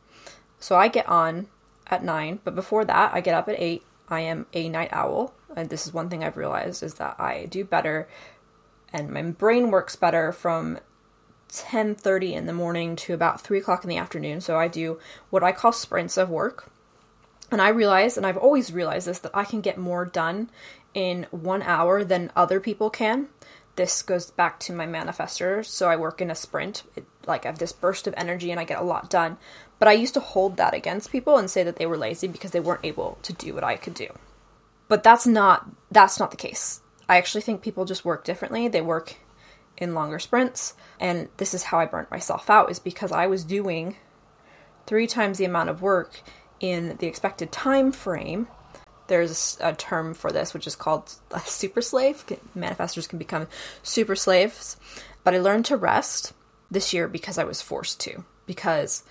So 0.61 0.77
I 0.77 0.87
get 0.87 1.09
on 1.09 1.49
at 1.89 2.05
9, 2.05 2.39
but 2.45 2.55
before 2.55 2.85
that, 2.85 3.13
I 3.13 3.21
get 3.21 3.35
up 3.35 3.49
at 3.49 3.59
8. 3.59 3.83
I 4.09 4.21
am 4.21 4.47
a 4.53 4.69
night 4.69 4.91
owl, 4.93 5.35
and 5.57 5.69
this 5.69 5.85
is 5.85 5.93
one 5.93 6.09
thing 6.09 6.23
I've 6.23 6.37
realized 6.37 6.85
is 6.85 6.95
that 6.95 7.19
I 7.19 7.47
do 7.47 7.65
better 7.65 8.09
and 8.93 9.11
my 9.11 9.23
brain 9.23 9.71
works 9.71 9.97
better 9.97 10.33
from 10.33 10.79
10.30 11.53 12.33
in 12.33 12.47
the 12.47 12.53
morning 12.53 12.97
to 12.97 13.15
about 13.15 13.41
3 13.41 13.59
o'clock 13.59 13.85
in 13.85 13.91
the 13.91 13.99
afternoon 13.99 14.41
so 14.41 14.57
i 14.57 14.69
do 14.69 14.99
what 15.31 15.43
i 15.43 15.53
call 15.53 15.73
sprints 15.73 16.17
of 16.17 16.31
work 16.31 16.71
and 17.53 17.61
I 17.61 17.69
realize, 17.69 18.17
and 18.17 18.27
I've 18.27 18.39
always 18.39 18.73
realized 18.73 19.07
this, 19.07 19.19
that 19.21 19.37
I 19.37 19.45
can 19.45 19.61
get 19.61 19.77
more 19.77 20.07
done 20.07 20.49
in 20.95 21.27
one 21.31 21.63
hour 21.63 22.03
than 22.03 22.33
other 22.35 22.61
people 22.61 22.89
can. 22.89 23.29
This 23.77 24.01
goes 24.01 24.31
back 24.31 24.59
to 24.61 24.73
my 24.73 24.87
manifestor. 24.87 25.65
So 25.65 25.89
I 25.89 25.97
work 25.97 26.23
in 26.23 26.31
a 26.31 26.35
sprint. 26.35 26.83
It, 26.97 27.05
like 27.27 27.45
I 27.45 27.51
have 27.51 27.59
this 27.59 27.73
burst 27.73 28.07
of 28.07 28.15
energy 28.17 28.51
and 28.51 28.59
I 28.59 28.65
get 28.65 28.81
a 28.81 28.85
lot 28.85 29.11
done. 29.11 29.37
But 29.79 29.89
I 29.89 29.93
used 29.93 30.15
to 30.15 30.21
hold 30.21 30.57
that 30.57 30.75
against 30.75 31.13
people 31.13 31.37
and 31.37 31.51
say 31.51 31.63
that 31.63 31.77
they 31.77 31.87
were 31.87 31.99
lazy 31.99 32.27
because 32.27 32.53
they 32.53 32.61
weren't 32.61 32.85
able 32.85 33.19
to 33.23 33.35
do 33.35 33.55
what 33.55 33.65
I 33.65 33.77
could 33.77 33.95
do. 33.95 34.09
But 34.89 35.03
that's 35.03 35.27
not 35.27 35.69
that's 35.91 36.19
not 36.19 36.31
the 36.31 36.37
case. 36.37 36.81
I 37.09 37.19
actually 37.19 37.43
think 37.43 37.61
people 37.61 37.85
just 37.85 38.05
work 38.05 38.25
differently. 38.25 38.69
They 38.69 38.81
work 38.81 39.17
in 39.79 39.95
longer 39.95 40.19
sprints, 40.19 40.75
and 41.01 41.29
this 41.39 41.55
is 41.55 41.65
how 41.65 41.79
I 41.79 41.87
burnt 41.87 42.11
myself 42.11 42.49
out 42.51 42.71
is 42.71 42.79
because 42.79 43.13
I 43.13 43.27
was 43.27 43.45
doing 43.45 43.97
three 44.87 45.07
times 45.07 45.39
the 45.39 45.45
amount 45.45 45.71
of 45.71 45.83
work 45.83 46.21
in 46.61 46.97
the 46.99 47.07
expected 47.07 47.53
time 47.53 47.93
frame. 47.93 48.49
There's 49.09 49.59
a 49.61 49.75
term 49.75 50.15
for 50.15 50.31
this, 50.31 50.55
which 50.55 50.67
is 50.67 50.77
called 50.77 51.13
a 51.33 51.41
super 51.41 51.83
slave. 51.83 52.25
Manifestors 52.57 53.09
can 53.09 53.19
become 53.19 53.49
super 53.83 54.17
slaves. 54.17 54.77
But 55.25 55.35
I 55.35 55.39
learned 55.39 55.67
to 55.67 55.77
rest 55.77 56.33
this 56.71 56.95
year 56.95 57.09
because 57.09 57.37
I 57.37 57.45
was 57.45 57.61
forced 57.61 58.01
to. 58.01 58.25
Because 58.47 59.03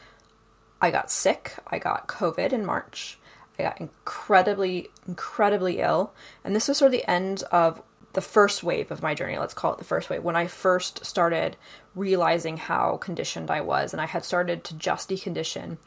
I 0.82 0.91
got 0.91 1.12
sick. 1.12 1.53
I 1.68 1.77
got 1.77 2.08
COVID 2.08 2.53
in 2.53 2.65
March. 2.65 3.20
I 3.60 3.63
got 3.63 3.80
incredibly, 3.80 4.89
incredibly 5.08 5.80
ill. 5.80 6.13
And 6.44 6.56
this 6.56 6.68
was 6.68 6.77
sort 6.77 6.88
of 6.88 6.94
the 6.94 7.10
end 7.10 7.44
of 7.51 7.82
the 8.13 8.22
first 8.22 8.63
wave 8.63 8.91
of 8.91 9.01
my 9.01 9.13
journey. 9.13 9.38
Let's 9.38 9.53
call 9.53 9.74
it 9.74 9.77
the 9.77 9.86
first 9.86 10.10
wave. 10.10 10.24
When 10.24 10.36
I 10.36 10.48
first 10.48 11.06
started 11.06 11.58
realizing 11.96 12.58
how 12.58 12.98
conditioned 12.98 13.50
I 13.50 13.62
was, 13.62 13.94
and 13.94 14.01
I 14.01 14.06
had 14.06 14.25
started 14.25 14.63
to 14.65 14.75
just 14.75 15.10
decondition 15.10 15.77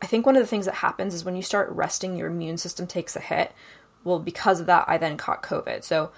I 0.00 0.06
think 0.06 0.26
one 0.26 0.36
of 0.36 0.42
the 0.42 0.48
things 0.48 0.66
that 0.66 0.76
happens 0.76 1.14
is 1.14 1.24
when 1.24 1.36
you 1.36 1.42
start 1.42 1.70
resting, 1.70 2.16
your 2.16 2.28
immune 2.28 2.58
system 2.58 2.86
takes 2.86 3.16
a 3.16 3.20
hit. 3.20 3.52
Well, 4.04 4.18
because 4.18 4.60
of 4.60 4.66
that, 4.66 4.84
I 4.86 4.96
then 4.98 5.16
caught 5.16 5.42
COVID. 5.42 5.82
So 5.82 6.12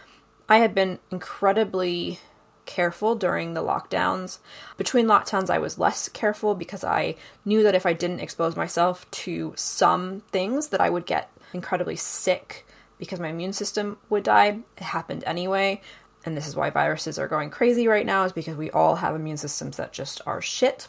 I 0.48 0.58
had 0.58 0.74
been 0.74 0.98
incredibly 1.10 2.18
careful 2.66 3.14
during 3.14 3.54
the 3.54 3.62
lockdowns. 3.62 4.38
Between 4.76 5.06
lockdowns, 5.06 5.48
I 5.48 5.58
was 5.58 5.78
less 5.78 6.08
careful 6.08 6.54
because 6.54 6.84
I 6.84 7.16
knew 7.44 7.62
that 7.62 7.74
if 7.74 7.86
I 7.86 7.94
didn't 7.94 8.20
expose 8.20 8.54
myself 8.54 9.10
to 9.12 9.54
some 9.56 10.20
things, 10.30 10.68
that 10.68 10.80
I 10.80 10.90
would 10.90 11.06
get 11.06 11.30
incredibly 11.54 11.96
sick 11.96 12.66
because 13.00 13.18
my 13.18 13.28
immune 13.28 13.52
system 13.52 13.98
would 14.10 14.22
die. 14.22 14.60
It 14.76 14.82
happened 14.82 15.24
anyway. 15.26 15.80
And 16.24 16.36
this 16.36 16.46
is 16.46 16.54
why 16.54 16.70
viruses 16.70 17.18
are 17.18 17.26
going 17.26 17.50
crazy 17.50 17.88
right 17.88 18.06
now, 18.06 18.24
is 18.24 18.32
because 18.32 18.54
we 18.54 18.70
all 18.70 18.96
have 18.96 19.16
immune 19.16 19.38
systems 19.38 19.78
that 19.78 19.92
just 19.92 20.20
are 20.26 20.42
shit. 20.42 20.86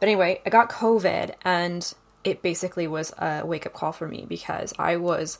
But 0.00 0.08
anyway, 0.08 0.42
I 0.44 0.50
got 0.50 0.68
COVID 0.68 1.34
and 1.42 1.94
it 2.24 2.42
basically 2.42 2.86
was 2.86 3.12
a 3.18 3.42
wake 3.44 3.66
up 3.66 3.72
call 3.72 3.92
for 3.92 4.08
me 4.08 4.26
because 4.28 4.74
I 4.78 4.96
was 4.96 5.38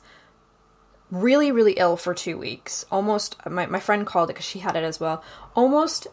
really, 1.11 1.51
really 1.51 1.73
ill 1.73 1.97
for 1.97 2.13
two 2.13 2.37
weeks. 2.37 2.85
Almost, 2.91 3.35
my, 3.45 3.65
my 3.65 3.79
friend 3.79 4.07
called 4.07 4.29
it 4.29 4.33
because 4.33 4.45
she 4.45 4.59
had 4.59 4.75
it 4.75 4.83
as 4.83 4.99
well. 4.99 5.21
Almost 5.55 6.07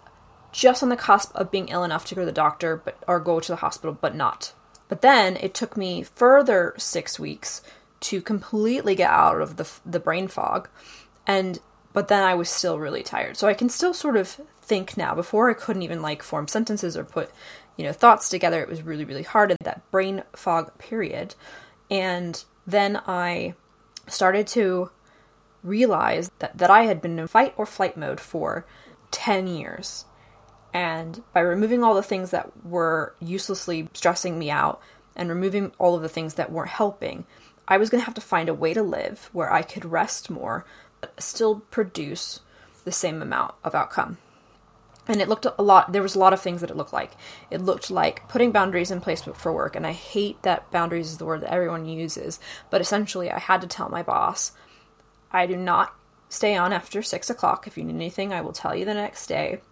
just 0.50 0.82
on 0.82 0.88
the 0.88 0.96
cusp 0.96 1.34
of 1.34 1.50
being 1.50 1.68
ill 1.68 1.84
enough 1.84 2.04
to 2.06 2.14
go 2.14 2.22
to 2.22 2.26
the 2.26 2.32
doctor 2.32 2.76
but 2.76 3.02
or 3.06 3.20
go 3.20 3.40
to 3.40 3.52
the 3.52 3.56
hospital 3.56 3.96
but 3.98 4.14
not. 4.14 4.52
But 4.88 5.00
then 5.00 5.36
it 5.36 5.54
took 5.54 5.76
me 5.76 6.02
further 6.02 6.74
6 6.76 7.18
weeks 7.18 7.62
to 8.02 8.20
completely 8.20 8.94
get 8.94 9.10
out 9.10 9.40
of 9.40 9.56
the 9.56 9.70
the 9.84 10.00
brain 10.00 10.28
fog 10.28 10.68
and 11.26 11.60
but 11.92 12.08
then 12.08 12.22
I 12.22 12.34
was 12.34 12.48
still 12.48 12.78
really 12.78 13.02
tired. 13.02 13.36
So 13.36 13.48
I 13.48 13.54
can 13.54 13.68
still 13.68 13.92
sort 13.92 14.16
of 14.16 14.40
think 14.62 14.96
now. 14.96 15.14
Before 15.14 15.50
I 15.50 15.54
couldn't 15.54 15.82
even 15.82 16.00
like 16.00 16.22
form 16.22 16.48
sentences 16.48 16.96
or 16.96 17.04
put, 17.04 17.30
you 17.76 17.84
know, 17.84 17.92
thoughts 17.92 18.28
together. 18.28 18.62
It 18.62 18.68
was 18.68 18.82
really 18.82 19.04
really 19.04 19.22
hard 19.22 19.50
in 19.50 19.56
that 19.64 19.90
brain 19.90 20.22
fog 20.34 20.76
period. 20.78 21.34
And 21.90 22.42
then 22.66 23.00
I 23.06 23.54
started 24.08 24.46
to 24.48 24.90
realize 25.62 26.30
that, 26.38 26.56
that 26.58 26.70
I 26.70 26.84
had 26.84 27.00
been 27.00 27.18
in 27.18 27.26
fight 27.26 27.54
or 27.56 27.66
flight 27.66 27.96
mode 27.96 28.20
for 28.20 28.66
10 29.10 29.46
years. 29.46 30.06
And 30.74 31.22
by 31.34 31.40
removing 31.40 31.84
all 31.84 31.94
the 31.94 32.02
things 32.02 32.30
that 32.30 32.50
were 32.64 33.14
uselessly 33.20 33.88
stressing 33.92 34.38
me 34.38 34.50
out 34.50 34.80
and 35.14 35.28
removing 35.28 35.72
all 35.78 35.94
of 35.94 36.02
the 36.02 36.08
things 36.08 36.34
that 36.34 36.50
weren't 36.50 36.70
helping, 36.70 37.26
I 37.72 37.78
was 37.78 37.88
going 37.88 38.02
to 38.02 38.04
have 38.04 38.16
to 38.16 38.20
find 38.20 38.50
a 38.50 38.54
way 38.54 38.74
to 38.74 38.82
live 38.82 39.30
where 39.32 39.50
I 39.50 39.62
could 39.62 39.86
rest 39.86 40.28
more, 40.28 40.66
but 41.00 41.22
still 41.22 41.60
produce 41.70 42.40
the 42.84 42.92
same 42.92 43.22
amount 43.22 43.54
of 43.64 43.74
outcome. 43.74 44.18
And 45.08 45.22
it 45.22 45.28
looked 45.28 45.46
a 45.46 45.62
lot, 45.62 45.90
there 45.90 46.02
was 46.02 46.14
a 46.14 46.18
lot 46.18 46.34
of 46.34 46.40
things 46.42 46.60
that 46.60 46.68
it 46.68 46.76
looked 46.76 46.92
like. 46.92 47.12
It 47.50 47.62
looked 47.62 47.90
like 47.90 48.28
putting 48.28 48.52
boundaries 48.52 48.90
in 48.90 49.00
place 49.00 49.22
for 49.22 49.50
work, 49.54 49.74
and 49.74 49.86
I 49.86 49.92
hate 49.92 50.42
that 50.42 50.70
boundaries 50.70 51.12
is 51.12 51.16
the 51.16 51.24
word 51.24 51.40
that 51.40 51.50
everyone 51.50 51.86
uses, 51.86 52.38
but 52.68 52.82
essentially 52.82 53.30
I 53.30 53.38
had 53.38 53.62
to 53.62 53.66
tell 53.66 53.88
my 53.88 54.02
boss, 54.02 54.52
I 55.30 55.46
do 55.46 55.56
not 55.56 55.94
stay 56.28 56.54
on 56.54 56.74
after 56.74 57.00
six 57.00 57.30
o'clock. 57.30 57.66
If 57.66 57.78
you 57.78 57.84
need 57.84 57.94
anything, 57.94 58.34
I 58.34 58.42
will 58.42 58.52
tell 58.52 58.76
you 58.76 58.84
the 58.84 58.92
next 58.92 59.28
day. 59.28 59.62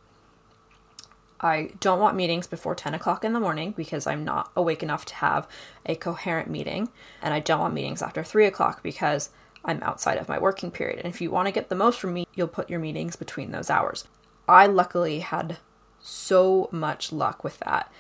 I 1.40 1.70
don't 1.80 2.00
want 2.00 2.16
meetings 2.16 2.46
before 2.46 2.74
10 2.74 2.94
o'clock 2.94 3.24
in 3.24 3.32
the 3.32 3.40
morning 3.40 3.72
because 3.76 4.06
I'm 4.06 4.24
not 4.24 4.50
awake 4.54 4.82
enough 4.82 5.06
to 5.06 5.14
have 5.16 5.48
a 5.86 5.94
coherent 5.94 6.50
meeting. 6.50 6.90
And 7.22 7.32
I 7.32 7.40
don't 7.40 7.60
want 7.60 7.74
meetings 7.74 8.02
after 8.02 8.22
3 8.22 8.46
o'clock 8.46 8.82
because 8.82 9.30
I'm 9.64 9.82
outside 9.82 10.18
of 10.18 10.28
my 10.28 10.38
working 10.38 10.70
period. 10.70 10.98
And 10.98 11.12
if 11.12 11.20
you 11.20 11.30
want 11.30 11.46
to 11.46 11.52
get 11.52 11.68
the 11.68 11.74
most 11.74 11.98
from 11.98 12.12
me, 12.12 12.26
you'll 12.34 12.48
put 12.48 12.68
your 12.68 12.78
meetings 12.78 13.16
between 13.16 13.52
those 13.52 13.70
hours. 13.70 14.04
I 14.48 14.66
luckily 14.66 15.20
had 15.20 15.58
so 16.00 16.68
much 16.72 17.12
luck 17.12 17.42
with 17.42 17.58
that 17.60 17.90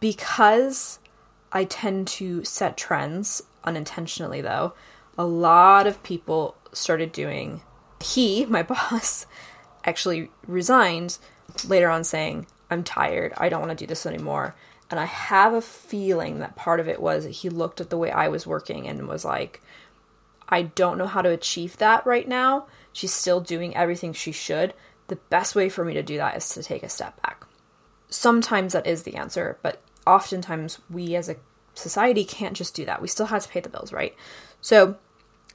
because 0.00 0.98
I 1.52 1.64
tend 1.64 2.08
to 2.08 2.44
set 2.44 2.76
trends 2.76 3.42
unintentionally, 3.64 4.40
though. 4.40 4.74
A 5.18 5.24
lot 5.24 5.86
of 5.86 6.02
people 6.02 6.56
started 6.72 7.12
doing. 7.12 7.62
He, 8.02 8.46
my 8.46 8.62
boss, 8.64 9.26
actually 9.84 10.30
resigned 10.46 11.18
later 11.64 11.88
on 11.88 12.04
saying, 12.04 12.46
I'm 12.70 12.84
tired. 12.84 13.32
I 13.36 13.48
don't 13.48 13.60
want 13.60 13.76
to 13.76 13.84
do 13.84 13.86
this 13.86 14.06
anymore. 14.06 14.54
And 14.90 15.00
I 15.00 15.04
have 15.04 15.52
a 15.52 15.60
feeling 15.60 16.38
that 16.38 16.56
part 16.56 16.80
of 16.80 16.88
it 16.88 17.00
was 17.00 17.24
he 17.24 17.48
looked 17.48 17.80
at 17.80 17.90
the 17.90 17.98
way 17.98 18.10
I 18.10 18.28
was 18.28 18.46
working 18.46 18.86
and 18.86 19.08
was 19.08 19.24
like, 19.24 19.60
I 20.48 20.62
don't 20.62 20.98
know 20.98 21.06
how 21.06 21.22
to 21.22 21.30
achieve 21.30 21.76
that 21.78 22.06
right 22.06 22.26
now. 22.26 22.66
She's 22.92 23.12
still 23.12 23.40
doing 23.40 23.76
everything 23.76 24.12
she 24.12 24.32
should. 24.32 24.74
The 25.08 25.16
best 25.16 25.54
way 25.54 25.68
for 25.68 25.84
me 25.84 25.94
to 25.94 26.02
do 26.02 26.16
that 26.18 26.36
is 26.36 26.48
to 26.50 26.62
take 26.62 26.82
a 26.82 26.88
step 26.88 27.20
back. 27.22 27.44
Sometimes 28.08 28.72
that 28.72 28.86
is 28.86 29.02
the 29.02 29.16
answer, 29.16 29.58
but 29.62 29.82
oftentimes 30.06 30.78
we 30.88 31.16
as 31.16 31.28
a 31.28 31.36
society 31.74 32.24
can't 32.24 32.56
just 32.56 32.74
do 32.74 32.84
that. 32.84 33.02
We 33.02 33.08
still 33.08 33.26
have 33.26 33.42
to 33.42 33.48
pay 33.48 33.60
the 33.60 33.68
bills, 33.68 33.92
right? 33.92 34.14
So, 34.60 34.96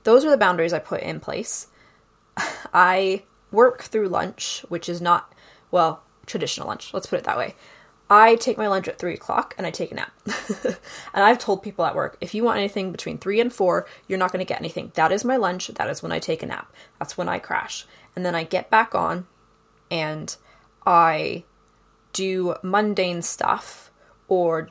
those 0.03 0.25
are 0.25 0.29
the 0.29 0.37
boundaries 0.37 0.73
I 0.73 0.79
put 0.79 1.01
in 1.01 1.19
place. 1.19 1.67
I 2.73 3.23
work 3.51 3.83
through 3.83 4.09
lunch, 4.09 4.65
which 4.67 4.89
is 4.89 5.01
not 5.01 5.33
well, 5.71 6.03
traditional 6.25 6.67
lunch, 6.67 6.93
let's 6.93 7.07
put 7.07 7.19
it 7.19 7.25
that 7.25 7.37
way. 7.37 7.55
I 8.09 8.35
take 8.35 8.57
my 8.57 8.67
lunch 8.67 8.89
at 8.89 8.99
three 8.99 9.13
o'clock 9.13 9.55
and 9.57 9.65
I 9.65 9.71
take 9.71 9.93
a 9.93 9.95
nap. 9.95 10.11
and 10.65 11.23
I've 11.23 11.39
told 11.39 11.63
people 11.63 11.85
at 11.85 11.95
work 11.95 12.17
if 12.19 12.33
you 12.33 12.43
want 12.43 12.59
anything 12.59 12.91
between 12.91 13.17
three 13.17 13.39
and 13.39 13.53
four, 13.53 13.87
you're 14.07 14.19
not 14.19 14.33
going 14.33 14.45
to 14.45 14.49
get 14.49 14.59
anything. 14.59 14.91
That 14.95 15.13
is 15.13 15.23
my 15.23 15.37
lunch. 15.37 15.69
That 15.69 15.89
is 15.89 16.03
when 16.03 16.11
I 16.11 16.19
take 16.19 16.43
a 16.43 16.45
nap. 16.45 16.73
That's 16.99 17.17
when 17.17 17.29
I 17.29 17.39
crash. 17.39 17.85
And 18.13 18.25
then 18.25 18.35
I 18.35 18.43
get 18.43 18.69
back 18.69 18.93
on 18.93 19.27
and 19.89 20.35
I 20.85 21.45
do 22.11 22.55
mundane 22.63 23.21
stuff 23.21 23.91
or 24.27 24.69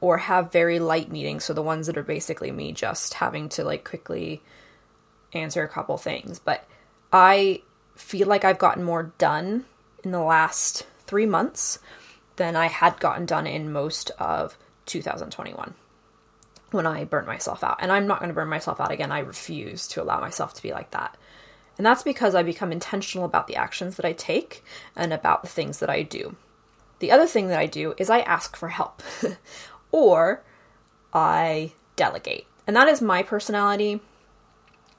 or 0.00 0.18
have 0.18 0.52
very 0.52 0.80
light 0.80 1.10
meetings 1.10 1.44
so 1.44 1.54
the 1.54 1.62
ones 1.62 1.86
that 1.86 1.96
are 1.96 2.02
basically 2.02 2.50
me 2.50 2.72
just 2.72 3.14
having 3.14 3.48
to 3.48 3.64
like 3.64 3.84
quickly 3.84 4.42
answer 5.32 5.62
a 5.62 5.68
couple 5.68 5.96
things 5.96 6.38
but 6.38 6.66
i 7.12 7.62
feel 7.94 8.28
like 8.28 8.44
I've 8.44 8.58
gotten 8.58 8.84
more 8.84 9.12
done 9.18 9.64
in 10.04 10.12
the 10.12 10.20
last 10.20 10.86
three 11.06 11.26
months 11.26 11.78
than 12.36 12.56
I 12.56 12.66
had 12.66 12.98
gotten 13.00 13.26
done 13.26 13.46
in 13.46 13.72
most 13.72 14.10
of 14.18 14.56
2021 14.86 15.74
when 16.70 16.86
I 16.86 17.04
burnt 17.04 17.26
myself 17.26 17.62
out. 17.62 17.78
And 17.80 17.92
I'm 17.92 18.06
not 18.06 18.18
going 18.18 18.30
to 18.30 18.34
burn 18.34 18.48
myself 18.48 18.80
out 18.80 18.90
again. 18.90 19.12
I 19.12 19.20
refuse 19.20 19.86
to 19.88 20.02
allow 20.02 20.20
myself 20.20 20.54
to 20.54 20.62
be 20.62 20.72
like 20.72 20.90
that. 20.92 21.16
And 21.78 21.86
that's 21.86 22.02
because 22.02 22.34
I 22.34 22.42
become 22.42 22.72
intentional 22.72 23.24
about 23.24 23.46
the 23.46 23.56
actions 23.56 23.96
that 23.96 24.04
I 24.04 24.12
take 24.12 24.64
and 24.96 25.12
about 25.12 25.42
the 25.42 25.48
things 25.48 25.78
that 25.80 25.90
I 25.90 26.02
do. 26.02 26.36
The 26.98 27.10
other 27.10 27.26
thing 27.26 27.48
that 27.48 27.58
I 27.58 27.66
do 27.66 27.94
is 27.98 28.10
I 28.10 28.20
ask 28.20 28.56
for 28.56 28.68
help 28.68 29.02
or 29.90 30.42
I 31.12 31.72
delegate. 31.96 32.46
And 32.66 32.76
that 32.76 32.88
is 32.88 33.02
my 33.02 33.22
personality 33.22 34.00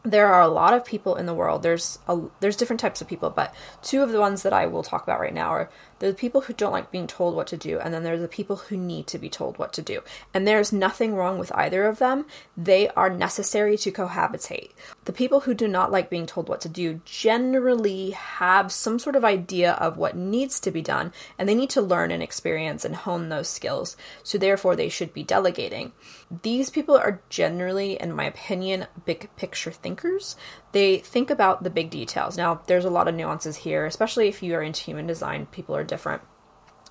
there 0.04 0.28
are 0.28 0.42
a 0.42 0.48
lot 0.48 0.74
of 0.74 0.86
people 0.86 1.16
in 1.16 1.26
the 1.26 1.34
world. 1.34 1.64
There's 1.64 2.00
a, 2.08 2.20
there's 2.42 2.58
different 2.58 2.82
types 2.82 3.02
of 3.02 3.08
people, 3.08 3.30
but 3.30 3.54
two 3.82 4.04
of 4.04 4.12
the 4.12 4.20
ones 4.20 4.44
that 4.44 4.54
I 4.54 4.68
will 4.68 4.84
talk 4.84 5.04
about 5.04 5.20
right 5.20 5.34
now 5.34 5.50
are 5.50 5.70
the 6.08 6.14
people 6.14 6.42
who 6.42 6.54
don't 6.54 6.72
like 6.72 6.92
being 6.92 7.08
told 7.08 7.36
what 7.36 7.48
to 7.48 7.58
do, 7.58 7.80
and 7.80 7.94
then 7.94 8.04
there's 8.04 8.22
the 8.22 8.28
people 8.28 8.58
who 8.58 8.76
need 8.76 9.08
to 9.08 9.18
be 9.18 9.30
told 9.30 9.58
what 9.58 9.72
to 9.74 9.82
do. 9.82 10.02
And 10.34 10.48
there's 10.48 10.74
nothing 10.74 11.16
wrong 11.16 11.40
with 11.40 11.52
either 11.56 11.86
of 11.86 12.00
them. 12.00 12.26
They 12.58 12.90
are 12.90 13.10
necessary 13.10 13.78
to 13.78 13.92
cohabitate. 13.92 14.72
The 15.06 15.14
people 15.14 15.42
who 15.42 15.54
do 15.54 15.68
not 15.68 15.92
like 15.92 16.10
being 16.10 16.26
told 16.26 16.50
what 16.50 16.62
to 16.62 16.70
do 16.70 17.02
generally 17.06 18.12
have 18.12 18.72
some 18.72 19.00
sort 19.00 19.16
of 19.16 19.24
idea 19.24 19.74
of 19.74 19.98
what 19.98 20.16
needs 20.16 20.60
to 20.62 20.72
be 20.72 20.82
done, 20.82 21.14
and 21.38 21.48
they 21.48 21.56
need 21.56 21.70
to 21.72 21.82
learn 21.82 22.12
and 22.12 22.22
experience 22.22 22.84
and 22.84 22.96
hone 22.96 23.30
those 23.30 23.48
skills. 23.48 23.96
So 24.24 24.38
therefore, 24.38 24.76
they 24.76 24.90
should 24.90 25.14
be 25.14 25.24
delegating. 25.24 25.94
These 26.42 26.70
people 26.70 26.98
are 26.98 27.22
generally, 27.30 27.94
in 27.94 28.14
my 28.14 28.26
opinion, 28.26 28.88
big 29.06 29.30
picture 29.38 29.72
thinkers. 29.72 30.36
They 30.74 30.98
think 30.98 31.30
about 31.30 31.63
the 31.63 31.70
big 31.70 31.89
details. 31.89 32.38
Now, 32.38 32.62
there's 32.68 32.86
a 32.86 32.89
lot 32.89 33.08
of 33.08 33.15
nuances 33.15 33.56
here, 33.56 33.86
especially 33.86 34.27
if 34.27 34.44
you 34.44 34.53
are 34.56 34.62
into 34.62 34.84
human 34.84 35.08
design, 35.08 35.46
people 35.48 35.75
are 35.75 35.84
different. 35.84 36.22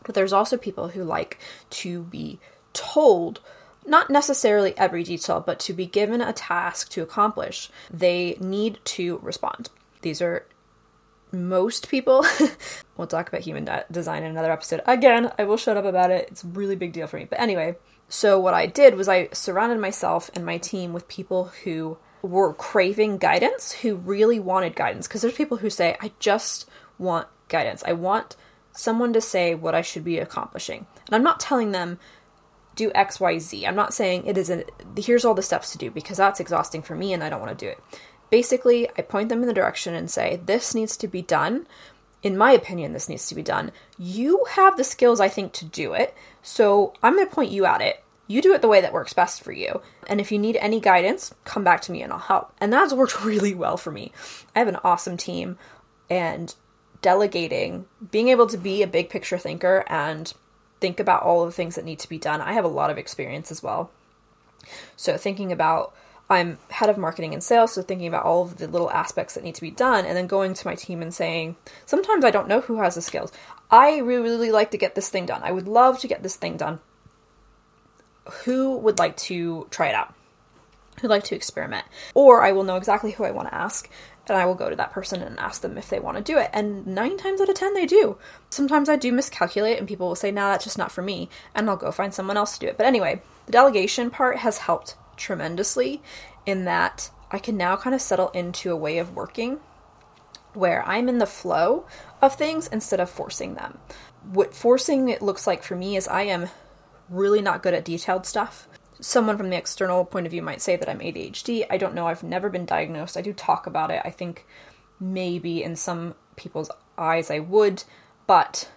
But 0.05 0.15
there's 0.15 0.33
also 0.33 0.57
people 0.57 0.89
who 0.89 1.05
like 1.05 1.39
to 1.71 2.03
be 2.03 2.41
told 2.73 3.41
not 3.85 4.11
necessarily 4.11 4.77
every 4.79 5.03
detail, 5.03 5.41
but 5.41 5.59
to 5.61 5.73
be 5.73 5.87
given 5.87 6.21
a 6.21 6.33
task 6.33 6.91
to 6.91 7.03
accomplish, 7.03 7.71
they 7.91 8.37
need 8.41 8.79
to 8.85 9.19
respond. 9.23 9.71
These 10.03 10.23
are 10.23 10.47
most 11.33 11.89
people. 11.89 12.25
we'll 12.97 13.07
talk 13.07 13.29
about 13.29 13.41
human 13.41 13.65
de- 13.65 13.85
design 13.91 14.23
in 14.23 14.31
another 14.31 14.53
episode. 14.53 14.83
Again, 14.87 15.33
I 15.39 15.45
will 15.45 15.57
shut 15.57 15.77
up 15.77 15.85
about 15.85 16.11
it. 16.11 16.29
It's 16.31 16.45
a 16.45 16.49
really 16.49 16.77
big 16.77 16.93
deal 16.93 17.07
for 17.07 17.17
me. 17.17 17.25
But 17.25 17.41
anyway, 17.41 17.77
so 18.09 18.39
what 18.39 18.55
I 18.55 18.67
did 18.67 18.95
was 18.95 19.09
I 19.09 19.29
surrounded 19.33 19.81
myself 19.81 20.31
and 20.35 20.45
my 20.45 20.59
team 20.59 20.93
with 20.93 21.09
people 21.09 21.51
who 21.65 21.99
were 22.23 22.55
craving 22.55 23.19
guidance, 23.19 23.73
who 23.73 23.97
really 23.97 24.41
wanted 24.41 24.77
guidance. 24.77 25.07
Because 25.07 25.23
there's 25.23 25.35
people 25.35 25.59
who 25.59 25.71
say, 25.71 25.97
I 26.01 26.13
just 26.19 26.69
want 26.99 27.29
guidance. 27.49 27.83
I 27.87 27.93
want 27.93 28.37
someone 28.73 29.13
to 29.13 29.21
say 29.21 29.55
what 29.55 29.75
I 29.75 29.83
should 29.83 30.05
be 30.05 30.19
accomplishing. 30.19 30.87
And 31.07 31.15
I'm 31.15 31.23
not 31.23 31.41
telling 31.41 31.73
them 31.73 31.99
do 32.75 32.91
XYZ. 32.91 33.67
I'm 33.67 33.77
not 33.77 33.95
saying 33.95 34.27
it 34.27 34.39
isn't 34.39 34.71
here's 34.97 35.25
all 35.25 35.35
the 35.35 35.43
steps 35.43 35.73
to 35.73 35.79
do 35.79 35.91
because 35.91 36.17
that's 36.17 36.41
exhausting 36.41 36.83
for 36.83 36.95
me 36.95 37.13
and 37.13 37.23
I 37.23 37.29
don't 37.29 37.41
want 37.41 37.57
to 37.57 37.65
do 37.65 37.71
it. 37.71 37.79
Basically, 38.31 38.89
I 38.97 39.03
point 39.03 39.29
them 39.29 39.43
in 39.43 39.49
the 39.49 39.55
direction 39.55 39.95
and 39.95 40.11
say, 40.11 40.41
this 40.47 40.75
needs 40.75 40.97
to 40.99 41.09
be 41.09 41.21
done. 41.21 41.67
In 42.23 42.39
my 42.39 42.53
opinion, 42.53 42.93
this 42.93 43.09
needs 43.09 43.27
to 43.27 43.35
be 43.35 43.43
done. 43.43 43.73
You 43.99 44.47
have 44.51 44.77
the 44.77 44.85
skills, 44.85 45.21
I 45.21 45.29
think, 45.29 45.53
to 45.55 45.67
do 45.67 45.93
it. 45.93 46.15
So 46.41 46.95
I'm 47.03 47.17
going 47.17 47.29
to 47.29 47.35
point 47.35 47.51
you 47.51 47.67
at 47.67 47.83
it. 47.83 48.02
You 48.33 48.41
do 48.41 48.55
it 48.55 48.63
the 48.63 48.69
way 48.69 48.81
that 48.81 48.95
works 48.95 49.13
best 49.13 49.43
for 49.43 49.53
you. 49.53 49.83
And 50.07 50.19
if 50.19 50.33
you 50.33 50.39
need 50.39 50.57
any 50.57 50.81
guidance, 50.81 51.35
come 51.45 51.65
back 51.65 51.83
to 51.83 51.93
me 51.93 52.01
and 52.01 52.11
I'll 52.11 52.19
help. 52.19 52.51
And 52.63 52.73
that's 52.73 52.95
worked 52.95 53.23
really 53.25 53.55
well 53.55 53.77
for 53.77 53.91
me. 53.91 54.11
I 54.57 54.61
have 54.61 54.69
an 54.69 54.79
awesome 54.83 55.19
team 55.19 55.59
and 56.09 56.55
delegating, 57.03 57.85
being 58.11 58.29
able 58.29 58.47
to 58.47 58.57
be 58.57 58.83
a 58.83 58.87
big 58.87 59.11
picture 59.11 59.37
thinker 59.37 59.85
and 59.87 60.33
think 60.81 60.99
about 60.99 61.25
all 61.25 61.45
the 61.45 61.53
things 61.53 61.75
that 61.75 61.85
need 61.85 61.99
to 61.99 62.09
be 62.09 62.17
done. 62.17 62.41
I 62.41 62.55
have 62.55 62.65
a 62.65 62.69
lot 62.69 62.91
of 62.91 62.97
experience 62.97 63.51
as 63.51 63.63
well. 63.63 63.91
So 64.97 65.19
thinking 65.19 65.53
about 65.53 65.95
I'm 66.31 66.59
head 66.71 66.89
of 66.89 66.97
marketing 66.97 67.35
and 67.35 67.45
sales, 67.45 67.73
so 67.73 67.83
thinking 67.83 68.07
about 68.07 68.25
all 68.25 68.45
of 68.45 68.57
the 68.57 68.67
little 68.67 68.91
aspects 68.91 69.35
that 69.35 69.45
need 69.45 69.57
to 69.57 69.61
be 69.61 69.71
done, 69.71 70.07
and 70.07 70.17
then 70.17 70.27
going 70.27 70.55
to 70.55 70.67
my 70.67 70.75
team 70.75 71.03
and 71.03 71.13
saying, 71.13 71.57
sometimes 71.85 72.25
I 72.25 72.31
don't 72.31 72.49
know 72.49 72.63
who 72.63 72.81
has 72.81 72.95
the 72.95 73.03
skills. 73.03 73.31
I 73.71 73.99
really, 73.99 74.23
really 74.23 74.53
like 74.53 74.71
to 74.71 74.79
get 74.79 74.95
this 74.95 75.11
thing 75.11 75.27
done. 75.27 75.43
I 75.43 75.53
would 75.53 75.69
love 75.69 75.99
to 76.01 76.09
get 76.09 76.23
this 76.23 76.37
thing 76.37 76.57
done. 76.57 76.81
Who 78.45 78.77
would 78.79 78.99
like 78.99 79.17
to 79.19 79.67
try 79.71 79.89
it 79.89 79.95
out? 79.95 80.15
Who'd 81.01 81.11
like 81.11 81.25
to 81.25 81.35
experiment? 81.35 81.85
Or 82.15 82.43
I 82.43 82.53
will 82.53 82.65
know 82.65 82.77
exactly 82.77 83.13
who 83.13 83.25
I 83.25 83.31
want 83.31 83.49
to 83.49 83.55
ask, 83.55 83.89
and 84.29 84.37
I 84.37 84.47
will 84.47 84.55
go 84.55 84.71
to 84.71 84.77
that 84.77 84.93
person 84.93 85.23
and 85.23 85.39
ask 85.39 85.63
them 85.63 85.77
if 85.77 85.89
they 85.89 85.99
want 85.99 86.17
to 86.19 86.23
do 86.23 86.39
it. 86.39 86.51
And 86.53 86.87
nine 86.87 87.17
times 87.17 87.41
out 87.41 87.49
of 87.49 87.57
ten, 87.57 87.75
they 87.75 87.87
do. 87.87 88.19
Sometimes 88.51 88.89
I 88.89 88.97
do 88.97 89.13
miscalculate, 89.13 89.79
and 89.79 89.89
people 89.89 90.07
will 90.09 90.15
say, 90.15 90.31
"No, 90.31 90.43
nah, 90.43 90.51
that's 90.51 90.65
just 90.65 90.79
not 90.79 90.93
for 90.93 91.03
me," 91.03 91.29
and 91.55 91.69
I'll 91.69 91.77
go 91.77 91.91
find 91.91 92.15
someone 92.15 92.37
else 92.37 92.55
to 92.55 92.61
do 92.61 92.69
it. 92.69 92.77
But 92.77 92.87
anyway, 92.87 93.23
the 93.47 93.53
delegation 93.53 94.11
part 94.11 94.39
has 94.39 94.59
helped 94.59 94.97
tremendously 95.17 96.03
in 96.47 96.65
that 96.67 97.11
I 97.31 97.39
can 97.39 97.57
now 97.57 97.77
kind 97.77 97.95
of 97.95 98.03
settle 98.03 98.29
into 98.31 98.71
a 98.71 98.77
way 98.77 98.99
of 98.99 99.17
working 99.17 99.61
where 100.55 100.87
I'm 100.87 101.09
in 101.09 101.19
the 101.19 101.27
flow 101.27 101.87
of 102.21 102.35
things 102.35 102.69
instead 102.69 103.01
of 103.01 103.09
forcing 103.11 103.55
them. 103.55 103.79
What 104.23 104.55
forcing 104.55 105.09
it 105.09 105.23
looks 105.23 105.47
like 105.47 105.63
for 105.63 105.75
me 105.75 105.97
is 105.97 106.07
I 106.07 106.23
am 106.23 106.51
really 107.09 107.43
not 107.43 107.63
good 107.63 107.75
at 107.75 107.85
detailed 107.85 108.27
stuff. 108.27 108.69
Someone 109.01 109.37
from 109.37 109.51
the 109.51 109.57
external 109.57 110.05
point 110.05 110.27
of 110.27 110.31
view 110.31 110.43
might 110.43 110.63
say 110.63 110.77
that 110.77 110.89
I'm 110.89 111.01
ADHD. 111.01 111.67
I 111.71 111.77
don't 111.77 111.95
know. 111.95 112.07
I've 112.07 112.23
never 112.23 112.49
been 112.49 112.67
diagnosed. 112.67 113.17
I 113.17 113.21
do 113.21 113.33
talk 113.33 113.67
about 113.67 113.91
it. 113.91 114.03
I 114.05 114.11
think 114.11 114.47
maybe 115.01 115.63
in 115.63 115.77
some 115.77 116.15
people's 116.37 116.71
eyes 116.97 117.31
I 117.31 117.41
would, 117.41 117.85
but 118.27 118.71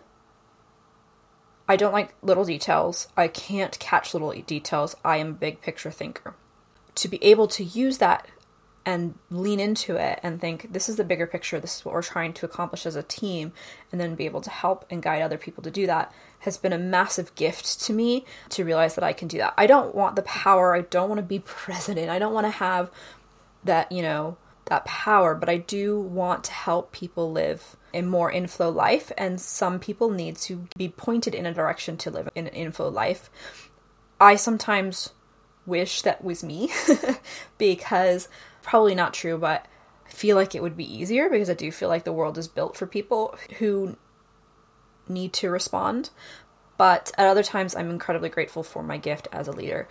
I 1.68 1.76
don't 1.76 1.94
like 1.94 2.14
little 2.22 2.46
details. 2.46 3.08
I 3.16 3.28
can't 3.28 3.78
catch 3.80 4.14
little 4.14 4.32
details. 4.32 4.96
I 5.04 5.18
am 5.18 5.30
a 5.30 5.34
big 5.34 5.62
picture 5.62 5.92
thinker. 5.92 6.36
To 6.96 7.08
be 7.08 7.24
able 7.24 7.48
to 7.50 7.64
use 7.64 7.98
that 7.98 8.28
and 8.86 9.16
lean 9.32 9.60
into 9.60 9.96
it 9.96 10.20
and 10.22 10.40
think 10.40 10.72
this 10.72 10.90
is 10.90 10.96
the 10.96 11.04
bigger 11.04 11.26
picture 11.26 11.60
this 11.60 11.78
is 11.78 11.86
what 11.86 11.94
we're 11.94 12.02
trying 12.04 12.34
to 12.34 12.46
accomplish 12.46 12.86
as 12.86 12.96
a 12.96 13.04
team 13.04 13.52
and 13.92 14.00
then 14.00 14.16
be 14.16 14.26
able 14.26 14.42
to 14.42 14.50
help 14.50 14.86
and 14.90 15.02
guide 15.02 15.22
other 15.22 15.38
people 15.38 15.64
to 15.64 15.72
do 15.72 15.88
that 15.88 16.14
has 16.46 16.58
been 16.58 16.74
a 16.74 16.78
massive 16.78 17.34
gift 17.36 17.82
to 17.82 17.92
me 17.92 18.24
to 18.50 18.64
realize 18.64 18.96
that 18.96 19.04
I 19.04 19.14
can 19.14 19.28
do 19.28 19.40
that. 19.40 19.54
I 19.58 19.68
don't 19.68 19.94
want 19.94 20.16
the 20.16 20.22
power, 20.22 20.76
I 20.76 20.82
don't 20.82 21.10
want 21.10 21.20
to 21.20 21.26
be 21.26 21.40
president. 21.46 22.10
I 22.10 22.20
don't 22.20 22.34
want 22.34 22.46
to 22.46 22.52
have 22.52 22.90
that, 23.64 23.92
you 23.92 24.02
know, 24.02 24.38
that 24.66 24.86
power, 24.86 25.36
but 25.36 25.50
I 25.50 25.58
do 25.58 26.00
want 26.00 26.44
to 26.46 26.52
help 26.52 26.92
people 26.92 27.32
live 27.32 27.76
a 27.94 28.02
more 28.02 28.32
inflow 28.32 28.70
life 28.70 29.12
and 29.18 29.40
some 29.40 29.80
people 29.80 30.10
need 30.10 30.38
to 30.38 30.68
be 30.78 30.90
pointed 30.90 31.36
in 31.36 31.46
a 31.46 31.54
direction 31.54 31.98
to 31.98 32.12
live 32.12 32.30
in 32.36 32.48
an 32.48 32.54
inflow 32.54 32.90
life. 32.90 33.30
I 34.20 34.36
sometimes 34.36 35.12
wish 35.66 36.04
that 36.04 36.24
was 36.24 36.44
me 36.44 36.72
because 37.58 38.28
probably 38.66 38.96
not 38.96 39.14
true, 39.14 39.38
but 39.38 39.66
I 40.08 40.12
feel 40.12 40.36
like 40.36 40.56
it 40.56 40.62
would 40.62 40.76
be 40.76 40.94
easier 40.94 41.30
because 41.30 41.50
I 41.50 41.54
do 41.54 41.72
feel 41.72 41.88
like 41.88 42.04
the 42.04 42.12
world 42.12 42.38
is 42.38 42.48
built 42.48 42.76
for 42.76 42.88
people 42.88 43.38
who 43.60 43.96
need 45.08 45.34
to 45.34 45.50
respond. 45.50 46.10
But 46.78 47.12
at 47.18 47.28
other 47.28 47.44
times, 47.44 47.76
I'm 47.76 47.90
incredibly 47.90 48.30
grateful 48.30 48.64
for 48.64 48.84
my 48.84 48.98
gift 48.98 49.28
as 49.32 49.48
a 49.48 49.54
leader. 49.54 49.88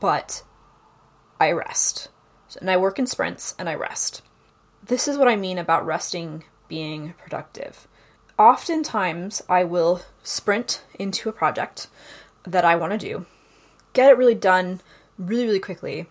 But 0.00 0.42
I 1.40 1.52
rest. 1.52 2.08
And 2.60 2.70
I 2.70 2.76
work 2.76 2.98
in 2.98 3.06
sprints 3.06 3.54
and 3.58 3.68
I 3.68 3.74
rest. 3.74 4.22
This 4.84 5.08
is 5.08 5.16
what 5.16 5.28
I 5.28 5.36
mean 5.36 5.58
about 5.58 5.86
resting 5.86 6.44
being 6.68 7.14
productive. 7.18 7.88
Oftentimes, 8.38 9.42
I 9.48 9.64
will 9.64 10.02
sprint 10.22 10.82
into 10.98 11.28
a 11.28 11.32
project 11.32 11.88
that 12.44 12.64
I 12.64 12.76
want 12.76 12.92
to 12.92 12.98
do, 12.98 13.26
get 13.92 14.10
it 14.10 14.18
really 14.18 14.34
done 14.34 14.80
really, 15.18 15.46
really 15.46 15.58
quickly, 15.58 16.06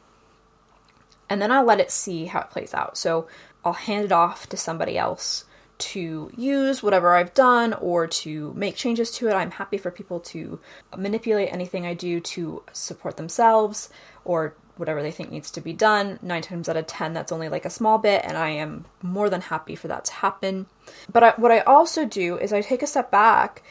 and 1.29 1.41
then 1.41 1.51
I'll 1.51 1.65
let 1.65 1.79
it 1.79 1.91
see 1.91 2.25
how 2.25 2.41
it 2.41 2.49
plays 2.49 2.73
out. 2.73 2.97
So 2.97 3.27
I'll 3.63 3.73
hand 3.73 4.05
it 4.05 4.11
off 4.11 4.47
to 4.49 4.57
somebody 4.57 4.97
else 4.97 5.45
to 5.77 6.31
use 6.37 6.81
whatever 6.81 7.15
I've 7.15 7.33
done 7.33 7.73
or 7.73 8.07
to 8.07 8.53
make 8.53 8.75
changes 8.75 9.11
to 9.11 9.27
it. 9.27 9.33
I'm 9.33 9.51
happy 9.51 9.77
for 9.77 9.91
people 9.91 10.21
to 10.21 10.59
manipulate 10.95 11.51
anything 11.51 11.85
I 11.85 11.93
do 11.93 12.19
to 12.21 12.63
support 12.71 13.17
themselves 13.17 13.89
or 14.23 14.55
whatever 14.77 15.01
they 15.01 15.11
think 15.11 15.31
needs 15.31 15.51
to 15.51 15.61
be 15.61 15.73
done. 15.73 16.19
Nine 16.21 16.41
times 16.41 16.69
out 16.69 16.77
of 16.77 16.87
ten, 16.87 17.13
that's 17.13 17.31
only 17.31 17.49
like 17.49 17.65
a 17.65 17.69
small 17.69 17.97
bit, 17.97 18.21
and 18.23 18.37
I 18.37 18.49
am 18.49 18.85
more 19.01 19.29
than 19.29 19.41
happy 19.41 19.75
for 19.75 19.87
that 19.87 20.05
to 20.05 20.13
happen. 20.13 20.65
But 21.11 21.23
I, 21.23 21.29
what 21.31 21.51
I 21.51 21.59
also 21.61 22.05
do 22.05 22.37
is 22.37 22.53
I 22.53 22.61
take 22.61 22.83
a 22.83 22.87
step 22.87 23.11
back 23.11 23.63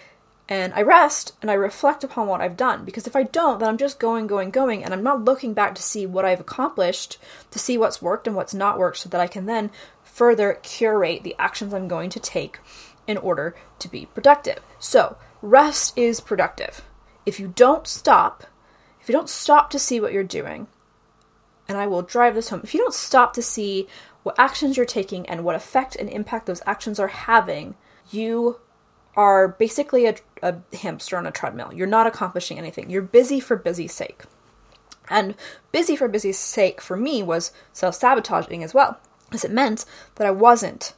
and 0.49 0.75
I 0.75 0.83
rest 0.83 1.33
and 1.41 1.51
I 1.51 1.55
reflect 1.55 2.05
upon 2.05 2.27
what 2.27 2.41
I've 2.41 2.57
done. 2.57 2.85
Because 2.85 3.07
if 3.07 3.17
I 3.17 3.23
don't, 3.23 3.59
then 3.59 3.69
I'm 3.69 3.79
just 3.79 3.99
going, 3.99 4.27
going, 4.27 4.51
going, 4.51 4.85
and 4.85 4.93
I'm 4.93 5.03
not 5.03 5.25
looking 5.25 5.55
back 5.55 5.75
to 5.75 5.83
see 5.83 6.07
what 6.07 6.25
I've 6.25 6.41
accomplished, 6.41 7.19
to 7.51 7.59
see 7.59 7.79
what's 7.79 8.03
worked 8.03 8.27
and 8.27 8.37
what's 8.37 8.55
not 8.55 8.79
worked, 8.79 8.99
so 8.99 9.09
that 9.09 9.21
I 9.21 9.27
can 9.27 9.47
then 9.47 9.71
further 10.03 10.59
curate 10.63 11.23
the 11.23 11.35
actions 11.39 11.73
I'm 11.73 11.89
going 11.89 12.11
to 12.11 12.21
take 12.21 12.59
in 13.07 13.17
order 13.19 13.55
to 13.79 13.89
be 13.89 14.07
productive. 14.07 14.61
So, 14.79 15.17
rest 15.43 15.97
is 15.97 16.21
productive. 16.21 16.83
If 17.27 17.41
you 17.41 17.49
don't 17.49 17.87
stop, 17.87 18.45
if 19.01 19.09
you 19.09 19.13
don't 19.13 19.29
stop 19.29 19.71
to 19.71 19.79
see 19.79 20.01
what 20.01 20.13
you're 20.13 20.23
doing, 20.23 20.67
and 21.69 21.79
I 21.79 21.87
will 21.87 22.03
drive 22.03 22.35
this 22.35 22.51
home, 22.51 22.61
if 22.63 22.75
you 22.75 22.81
don't 22.81 22.95
stop 22.95 23.33
to 23.35 23.43
see 23.43 23.89
what 24.23 24.39
actions 24.39 24.77
you're 24.77 24.87
taking 24.87 25.27
and 25.29 25.45
what 25.45 25.57
effect 25.57 25.97
and 25.97 26.09
impact 26.09 26.47
those 26.47 26.63
actions 26.67 27.01
are 27.01 27.09
having, 27.09 27.75
you 28.11 28.61
are 29.17 29.49
basically 29.49 30.07
a, 30.07 30.15
a 30.45 30.77
hamster 30.77 31.17
on 31.17 31.27
a 31.27 31.33
treadmill. 31.33 31.73
You're 31.75 31.87
not 31.87 32.07
accomplishing 32.07 32.59
anything. 32.59 32.91
You're 32.91 33.03
busy 33.03 33.41
for 33.41 33.57
busy's 33.57 33.95
sake. 33.95 34.23
And 35.09 35.35
busy 35.73 35.97
for 35.97 36.07
busy's 36.07 36.39
sake 36.39 36.81
for 36.81 36.97
me 36.97 37.23
was 37.23 37.51
self 37.73 37.95
sabotaging 37.95 38.63
as 38.63 38.75
well, 38.75 39.01
as 39.33 39.45
it 39.45 39.51
meant 39.51 39.87
that 40.15 40.27
I 40.27 40.31
wasn't 40.31 40.95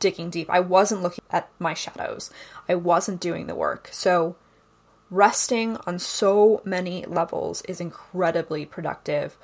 digging 0.00 0.28
deep. 0.28 0.50
I 0.50 0.60
wasn't 0.60 1.02
looking 1.02 1.24
at 1.30 1.48
my 1.58 1.72
shadows. 1.72 2.30
I 2.68 2.74
wasn't 2.74 3.20
doing 3.20 3.46
the 3.46 3.54
work. 3.54 3.88
So, 3.92 4.36
resting 5.08 5.78
on 5.86 5.98
so 6.00 6.60
many 6.64 7.04
levels 7.06 7.62
is 7.62 7.80
incredibly 7.80 8.66
productive 8.66 9.36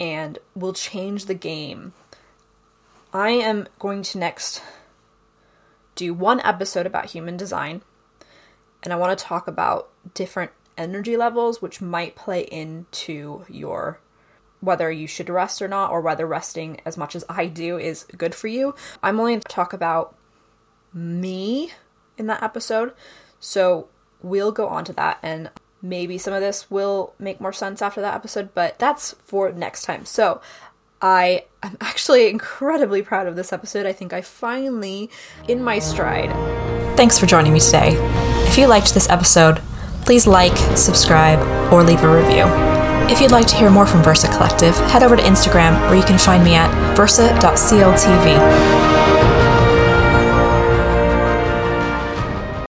and 0.00 0.38
will 0.54 0.72
change 0.72 1.26
the 1.26 1.34
game. 1.34 1.92
I 3.12 3.30
am 3.30 3.68
going 3.78 4.02
to 4.02 4.18
next 4.18 4.60
do 5.94 6.12
one 6.12 6.40
episode 6.40 6.86
about 6.86 7.06
human 7.06 7.36
design, 7.36 7.82
and 8.82 8.92
I 8.92 8.96
want 8.96 9.18
to 9.18 9.24
talk 9.24 9.48
about 9.48 9.88
different 10.14 10.52
energy 10.76 11.16
levels 11.16 11.60
which 11.60 11.80
might 11.80 12.14
play 12.14 12.42
into 12.42 13.44
your 13.48 13.98
whether 14.60 14.90
you 14.90 15.06
should 15.06 15.28
rest 15.28 15.62
or 15.62 15.68
not, 15.68 15.90
or 15.90 16.00
whether 16.00 16.26
resting 16.26 16.80
as 16.84 16.96
much 16.96 17.14
as 17.14 17.24
I 17.28 17.46
do 17.46 17.78
is 17.78 18.04
good 18.16 18.34
for 18.34 18.48
you. 18.48 18.74
I'm 19.02 19.20
only 19.20 19.32
going 19.32 19.40
to 19.40 19.48
talk 19.48 19.72
about 19.72 20.16
me 20.92 21.72
in 22.16 22.26
that 22.26 22.42
episode, 22.42 22.92
so 23.38 23.88
we'll 24.20 24.50
go 24.50 24.66
on 24.66 24.84
to 24.86 24.92
that 24.94 25.18
and 25.22 25.50
maybe 25.80 26.18
some 26.18 26.34
of 26.34 26.40
this 26.40 26.68
will 26.70 27.14
make 27.20 27.40
more 27.40 27.52
sense 27.52 27.80
after 27.80 28.00
that 28.00 28.14
episode, 28.14 28.52
but 28.54 28.78
that's 28.80 29.12
for 29.24 29.52
next 29.52 29.82
time. 29.82 30.04
So 30.04 30.40
I 31.00 31.44
am 31.62 31.76
actually 31.80 32.28
incredibly 32.28 33.02
proud 33.02 33.26
of 33.26 33.36
this 33.36 33.52
episode. 33.52 33.86
I 33.86 33.92
think 33.92 34.12
I 34.12 34.22
finally 34.22 35.10
in 35.46 35.62
my 35.62 35.78
stride. 35.78 36.87
Thanks 36.98 37.16
for 37.16 37.26
joining 37.26 37.52
me 37.52 37.60
today. 37.60 37.94
If 38.48 38.58
you 38.58 38.66
liked 38.66 38.92
this 38.92 39.08
episode, 39.08 39.62
please 40.02 40.26
like, 40.26 40.56
subscribe, 40.76 41.38
or 41.72 41.84
leave 41.84 42.02
a 42.02 42.12
review. 42.12 42.42
If 43.08 43.20
you'd 43.20 43.30
like 43.30 43.46
to 43.46 43.54
hear 43.54 43.70
more 43.70 43.86
from 43.86 44.02
Versa 44.02 44.26
Collective, 44.26 44.74
head 44.90 45.04
over 45.04 45.16
to 45.16 45.22
Instagram 45.22 45.80
where 45.82 45.94
you 45.94 46.02
can 46.02 46.18
find 46.18 46.42
me 46.42 46.56
at 46.56 46.96
versa.cltv. 46.96 48.97